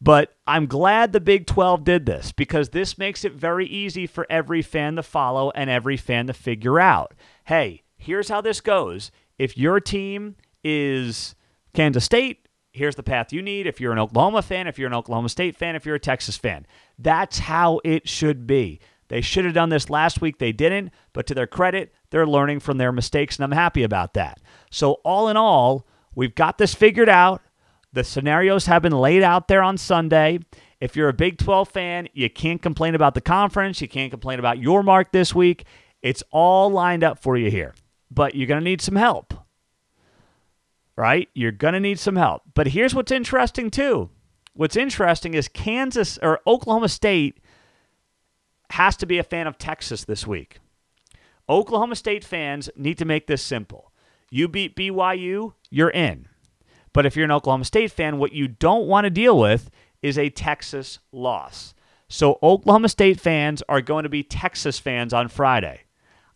But 0.02 0.36
I'm 0.48 0.66
glad 0.66 1.14
the 1.14 1.20
Big 1.20 1.46
12 1.46 1.84
did 1.84 2.06
this 2.08 2.32
because 2.32 2.70
this 2.70 2.98
makes 2.98 3.24
it 3.24 3.34
very 3.34 3.68
easy 3.68 4.08
for 4.08 4.26
every 4.30 4.64
fan 4.64 4.96
to 4.96 5.04
follow 5.04 5.52
and 5.52 5.70
every 5.70 5.96
fan 5.96 6.28
to 6.28 6.34
figure 6.34 6.80
out 6.80 7.14
hey, 7.46 7.84
here's 7.98 8.30
how 8.30 8.40
this 8.42 8.62
goes. 8.62 9.12
If 9.38 9.58
your 9.58 9.80
team 9.80 10.36
is 10.64 11.36
Kansas 11.74 12.06
State, 12.06 12.48
here's 12.72 12.96
the 12.96 13.04
path 13.04 13.34
you 13.34 13.42
need 13.42 13.68
if 13.68 13.80
you're 13.80 13.92
an 13.92 14.00
Oklahoma 14.00 14.42
fan, 14.42 14.68
if 14.68 14.80
you're 14.80 14.88
an 14.88 14.94
Oklahoma 14.94 15.30
State 15.30 15.56
fan, 15.56 15.76
if 15.76 15.86
you're 15.86 15.96
a 15.96 16.00
Texas 16.00 16.38
fan. 16.38 16.66
That's 16.98 17.40
how 17.40 17.80
it 17.84 18.08
should 18.08 18.48
be. 18.48 18.80
They 19.10 19.22
should 19.22 19.44
have 19.44 19.54
done 19.54 19.70
this 19.70 19.90
last 19.90 20.22
week. 20.22 20.38
They 20.38 20.54
didn't, 20.54 20.92
but 21.12 21.28
to 21.28 21.34
their 21.34 21.48
credit, 21.48 21.94
they're 22.12 22.26
learning 22.26 22.62
from 22.62 22.78
their 22.78 22.94
mistakes, 22.94 23.36
and 23.36 23.44
I'm 23.44 23.52
happy 23.52 23.84
about 23.84 24.14
that. 24.14 24.40
So, 24.70 24.94
all 25.04 25.28
in 25.28 25.36
all, 25.36 25.86
we've 26.16 26.36
got 26.36 26.58
this 26.58 26.74
figured 26.74 27.10
out. 27.10 27.42
The 27.94 28.04
scenarios 28.04 28.68
have 28.68 28.82
been 28.82 28.98
laid 28.98 29.24
out 29.24 29.48
there 29.48 29.62
on 29.62 29.78
Sunday. 29.78 30.40
If 30.80 30.96
you're 30.96 31.10
a 31.10 31.14
Big 31.14 31.38
12 31.38 31.70
fan, 31.70 32.08
you 32.14 32.30
can't 32.30 32.62
complain 32.62 32.96
about 32.96 33.14
the 33.14 33.22
conference. 33.22 33.82
You 33.82 33.88
can't 33.88 34.12
complain 34.12 34.40
about 34.40 34.60
your 34.60 34.82
mark 34.82 35.12
this 35.12 35.36
week. 35.36 35.66
It's 36.02 36.24
all 36.32 36.70
lined 36.72 37.04
up 37.04 37.20
for 37.20 37.38
you 37.38 37.52
here. 37.52 37.76
But 38.10 38.36
you're 38.36 38.48
going 38.48 38.62
to 38.62 38.64
need 38.64 38.82
some 38.82 38.96
help 38.96 39.34
right? 41.02 41.30
You're 41.34 41.52
going 41.52 41.74
to 41.74 41.80
need 41.80 42.00
some 42.00 42.16
help. 42.16 42.44
But 42.54 42.68
here's 42.68 42.94
what's 42.94 43.12
interesting, 43.12 43.72
too. 43.72 44.12
What's 44.54 44.76
interesting 44.76 45.34
is 45.34 45.48
Kansas 45.48 46.20
or 46.22 46.42
Oklahoma 46.46 46.90
State 46.90 47.40
has 48.72 48.96
to 48.98 49.08
be 49.08 49.18
a 49.18 49.24
fan 49.24 49.48
of 49.48 49.58
Texas 49.58 50.06
this 50.06 50.28
week. 50.28 50.60
Oklahoma 51.50 51.96
State 51.96 52.24
fans 52.24 52.70
need 52.76 53.00
to 53.00 53.06
make 53.06 53.26
this 53.26 53.42
simple. 53.42 53.91
You 54.32 54.48
beat 54.48 54.76
BYU, 54.76 55.54
you're 55.70 55.90
in. 55.90 56.28
But 56.94 57.06
if 57.06 57.16
you're 57.16 57.26
an 57.26 57.32
Oklahoma 57.32 57.66
State 57.66 57.92
fan, 57.92 58.18
what 58.18 58.32
you 58.32 58.48
don't 58.48 58.88
want 58.88 59.04
to 59.06 59.10
deal 59.10 59.38
with 59.38 59.70
is 60.02 60.18
a 60.18 60.30
Texas 60.30 61.00
loss. 61.12 61.74
So 62.08 62.40
Oklahoma 62.42 62.90
State 62.90 63.20
fans 63.20 63.62
are 63.70 63.82
going 63.82 64.04
to 64.04 64.10
be 64.10 64.24
Texas 64.24 64.80
fans 64.80 65.14
on 65.14 65.28
Friday. 65.28 65.82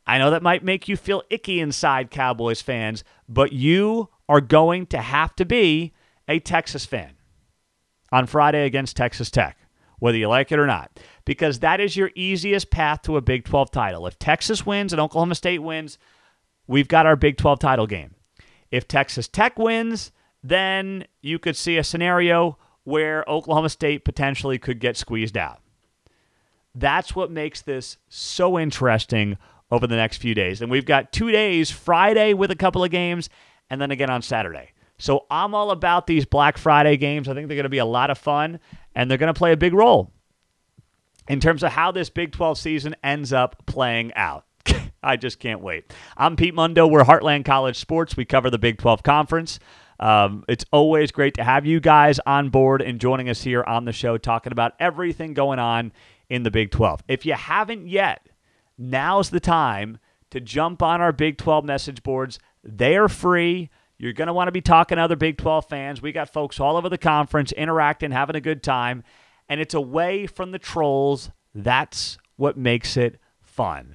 I 0.05 0.17
know 0.17 0.29
that 0.31 0.43
might 0.43 0.63
make 0.63 0.87
you 0.87 0.97
feel 0.97 1.23
icky 1.29 1.59
inside, 1.59 2.11
Cowboys 2.11 2.61
fans, 2.61 3.03
but 3.27 3.53
you 3.53 4.09
are 4.29 4.41
going 4.41 4.87
to 4.87 4.97
have 4.97 5.35
to 5.37 5.45
be 5.45 5.93
a 6.27 6.39
Texas 6.39 6.85
fan 6.85 7.13
on 8.11 8.27
Friday 8.27 8.65
against 8.65 8.95
Texas 8.95 9.31
Tech, 9.31 9.57
whether 9.99 10.17
you 10.17 10.27
like 10.27 10.51
it 10.51 10.59
or 10.59 10.67
not, 10.67 10.99
because 11.25 11.59
that 11.59 11.79
is 11.79 11.95
your 11.95 12.11
easiest 12.15 12.69
path 12.69 13.01
to 13.03 13.17
a 13.17 13.21
Big 13.21 13.45
12 13.45 13.71
title. 13.71 14.05
If 14.05 14.19
Texas 14.19 14.65
wins 14.65 14.93
and 14.93 15.01
Oklahoma 15.01 15.35
State 15.35 15.59
wins, 15.59 15.97
we've 16.67 16.87
got 16.87 17.05
our 17.05 17.15
Big 17.15 17.37
12 17.37 17.59
title 17.59 17.87
game. 17.87 18.15
If 18.71 18.87
Texas 18.87 19.27
Tech 19.27 19.57
wins, 19.57 20.11
then 20.43 21.05
you 21.21 21.39
could 21.39 21.55
see 21.55 21.77
a 21.77 21.83
scenario 21.83 22.57
where 22.83 23.25
Oklahoma 23.27 23.69
State 23.69 24.05
potentially 24.05 24.57
could 24.57 24.79
get 24.79 24.97
squeezed 24.97 25.37
out. 25.37 25.61
That's 26.73 27.15
what 27.15 27.31
makes 27.31 27.61
this 27.61 27.97
so 28.09 28.59
interesting 28.59 29.37
over 29.71 29.87
the 29.87 29.95
next 29.95 30.17
few 30.17 30.35
days. 30.35 30.61
And 30.61 30.69
we've 30.69 30.85
got 30.85 31.11
two 31.11 31.31
days 31.31 31.71
Friday 31.71 32.33
with 32.33 32.51
a 32.51 32.55
couple 32.55 32.83
of 32.83 32.91
games, 32.91 33.29
and 33.69 33.81
then 33.81 33.91
again 33.91 34.09
on 34.09 34.21
Saturday. 34.21 34.71
So 34.97 35.25
I'm 35.29 35.53
all 35.55 35.71
about 35.71 36.07
these 36.07 36.25
Black 36.25 36.57
Friday 36.57 36.97
games. 36.97 37.27
I 37.27 37.33
think 37.33 37.47
they're 37.47 37.55
going 37.55 37.63
to 37.63 37.69
be 37.69 37.79
a 37.79 37.85
lot 37.85 38.09
of 38.09 38.17
fun, 38.17 38.59
and 38.93 39.09
they're 39.09 39.17
going 39.17 39.33
to 39.33 39.37
play 39.37 39.51
a 39.51 39.57
big 39.57 39.73
role 39.73 40.11
in 41.27 41.39
terms 41.39 41.63
of 41.63 41.71
how 41.71 41.91
this 41.91 42.09
Big 42.09 42.31
12 42.31 42.57
season 42.57 42.95
ends 43.03 43.33
up 43.33 43.65
playing 43.65 44.13
out. 44.13 44.45
I 45.05 45.15
just 45.17 45.39
can't 45.39 45.61
wait. 45.61 45.93
I'm 46.17 46.35
Pete 46.35 46.55
Mundo. 46.55 46.87
We're 46.87 47.03
Heartland 47.03 47.45
College 47.45 47.77
Sports. 47.77 48.17
We 48.17 48.25
cover 48.25 48.49
the 48.49 48.57
Big 48.57 48.79
12 48.79 49.03
Conference. 49.03 49.59
Um, 49.99 50.43
it's 50.49 50.65
always 50.71 51.11
great 51.11 51.35
to 51.35 51.43
have 51.43 51.65
you 51.65 51.79
guys 51.79 52.19
on 52.25 52.49
board 52.49 52.81
and 52.81 52.99
joining 52.99 53.29
us 53.29 53.43
here 53.43 53.63
on 53.63 53.85
the 53.85 53.93
show, 53.93 54.17
talking 54.17 54.51
about 54.51 54.73
everything 54.79 55.33
going 55.33 55.59
on 55.59 55.93
in 56.29 56.43
the 56.43 56.51
Big 56.51 56.71
12. 56.71 57.03
If 57.07 57.25
you 57.25 57.33
haven't 57.33 57.87
yet, 57.87 58.27
now's 58.77 59.29
the 59.29 59.39
time 59.39 59.99
to 60.31 60.41
jump 60.41 60.81
on 60.81 61.01
our 61.01 61.13
Big 61.13 61.37
12 61.37 61.63
message 61.63 62.03
boards. 62.03 62.39
They 62.63 62.97
are 62.97 63.07
free. 63.07 63.69
You're 63.97 64.11
going 64.11 64.27
to 64.27 64.33
want 64.33 64.47
to 64.47 64.51
be 64.51 64.59
talking 64.61 64.97
to 64.97 65.03
other 65.03 65.15
Big 65.15 65.37
12 65.37 65.69
fans. 65.69 66.01
We 66.01 66.11
got 66.11 66.33
folks 66.33 66.59
all 66.59 66.75
over 66.75 66.89
the 66.89 66.97
conference 66.97 67.51
interacting, 67.53 68.11
having 68.11 68.35
a 68.35 68.41
good 68.41 68.63
time. 68.63 69.03
and 69.47 69.61
it's 69.61 69.75
away 69.75 70.25
from 70.25 70.51
the 70.51 70.59
trolls. 70.59 71.29
That's 71.53 72.17
what 72.35 72.57
makes 72.57 72.97
it 72.97 73.19
fun. 73.43 73.94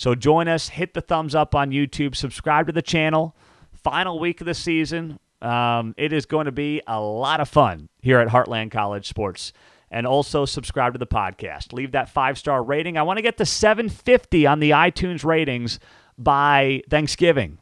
So 0.00 0.14
join 0.14 0.48
us, 0.48 0.70
hit 0.70 0.94
the 0.94 1.02
thumbs 1.02 1.34
up 1.34 1.54
on 1.54 1.72
YouTube, 1.72 2.16
subscribe 2.16 2.68
to 2.68 2.72
the 2.72 2.80
channel. 2.80 3.36
Final 3.84 4.18
week 4.18 4.40
of 4.40 4.46
the 4.46 4.54
season. 4.54 5.18
Um, 5.42 5.94
it 5.98 6.14
is 6.14 6.24
going 6.24 6.46
to 6.46 6.52
be 6.52 6.80
a 6.86 6.98
lot 6.98 7.38
of 7.38 7.50
fun 7.50 7.90
here 8.00 8.18
at 8.18 8.28
Heartland 8.28 8.70
College 8.70 9.06
Sports. 9.06 9.52
And 9.90 10.06
also 10.06 10.46
subscribe 10.46 10.94
to 10.94 10.98
the 10.98 11.06
podcast. 11.06 11.74
Leave 11.74 11.92
that 11.92 12.08
five 12.08 12.38
star 12.38 12.62
rating. 12.62 12.96
I 12.96 13.02
want 13.02 13.18
to 13.18 13.22
get 13.22 13.36
to 13.36 13.44
750 13.44 14.46
on 14.46 14.60
the 14.60 14.70
iTunes 14.70 15.22
ratings 15.22 15.78
by 16.16 16.80
Thanksgiving. 16.88 17.58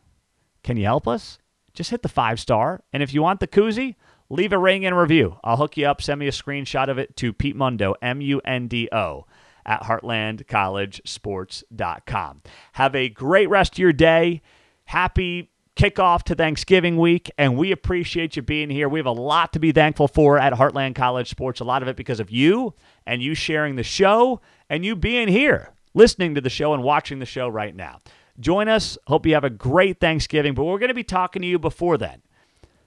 Can 0.63 0.77
you 0.77 0.85
help 0.85 1.09
us? 1.09 1.41
Just 1.75 1.91
hit 1.91 2.03
the 2.03 2.09
five 2.09 2.39
star. 2.39 2.85
And 2.93 3.03
if 3.03 3.13
you 3.13 3.21
want 3.21 3.41
the 3.41 3.49
koozie, 3.49 3.97
leave 4.31 4.53
a 4.53 4.59
ring 4.59 4.87
and 4.87 4.97
review. 4.97 5.41
I'll 5.43 5.57
hook 5.57 5.77
you 5.77 5.87
up. 5.87 6.01
Send 6.01 6.21
me 6.21 6.29
a 6.29 6.31
screenshot 6.31 6.89
of 6.89 6.99
it 6.99 7.17
to 7.17 7.33
Pete 7.33 7.57
Mundo, 7.57 7.97
M 8.01 8.21
U 8.21 8.41
N 8.45 8.69
D 8.69 8.89
O, 8.93 9.27
at 9.69 9.83
heartlandcollegesports.com. 9.83 12.43
Have 12.73 12.97
a 12.97 13.09
great 13.11 13.51
rest 13.51 13.75
of 13.75 13.79
your 13.79 13.93
day. 13.93 14.41
Happy 14.87 15.51
kickoff 15.77 16.23
to 16.25 16.35
Thanksgiving 16.35 16.97
week, 16.97 17.31
and 17.39 17.57
we 17.57 17.71
appreciate 17.71 18.35
you 18.35 18.43
being 18.43 18.69
here. 18.71 18.89
We 18.89 18.99
have 18.99 19.07
a 19.07 19.13
lot 19.13 19.53
to 19.53 19.61
be 19.61 19.71
thankful 19.71 20.09
for 20.09 20.37
at 20.39 20.55
Heartland 20.55 20.97
College 20.97 21.29
Sports, 21.29 21.61
a 21.61 21.65
lot 21.65 21.83
of 21.83 21.89
it 21.89 21.97
because 21.97 22.19
of 22.19 22.31
you 22.31 22.75
and 23.07 23.23
you 23.23 23.35
sharing 23.35 23.77
the 23.77 23.85
show 23.85 24.41
and 24.71 24.85
you 24.85 24.97
being 24.97 25.29
here, 25.29 25.71
listening 25.95 26.35
to 26.35 26.41
the 26.41 26.51
show 26.51 26.73
and 26.73 26.83
watching 26.83 27.21
the 27.21 27.27
show 27.27 27.47
right 27.47 27.77
now. 27.77 28.01
Join 28.41 28.69
us. 28.69 28.97
Hope 29.07 29.27
you 29.27 29.35
have 29.35 29.45
a 29.45 29.51
great 29.51 30.01
Thanksgiving, 30.01 30.55
but 30.55 30.65
we're 30.65 30.79
going 30.79 30.89
to 30.89 30.95
be 30.95 31.05
talking 31.05 31.43
to 31.43 31.49
you 31.49 31.59
before 31.59 31.99
then. 31.99 32.23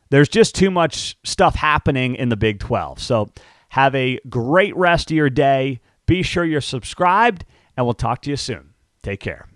There's 0.09 0.29
just 0.29 0.55
too 0.55 0.71
much 0.71 1.15
stuff 1.23 1.55
happening 1.55 2.15
in 2.15 2.29
the 2.29 2.35
Big 2.35 2.59
12. 2.59 2.99
So 2.99 3.29
have 3.69 3.93
a 3.95 4.19
great 4.29 4.75
rest 4.75 5.11
of 5.11 5.15
your 5.15 5.29
day. 5.29 5.79
Be 6.11 6.23
sure 6.23 6.43
you're 6.43 6.59
subscribed, 6.59 7.45
and 7.77 7.85
we'll 7.85 7.93
talk 7.93 8.21
to 8.23 8.29
you 8.29 8.35
soon. 8.35 8.73
Take 9.01 9.21
care. 9.21 9.47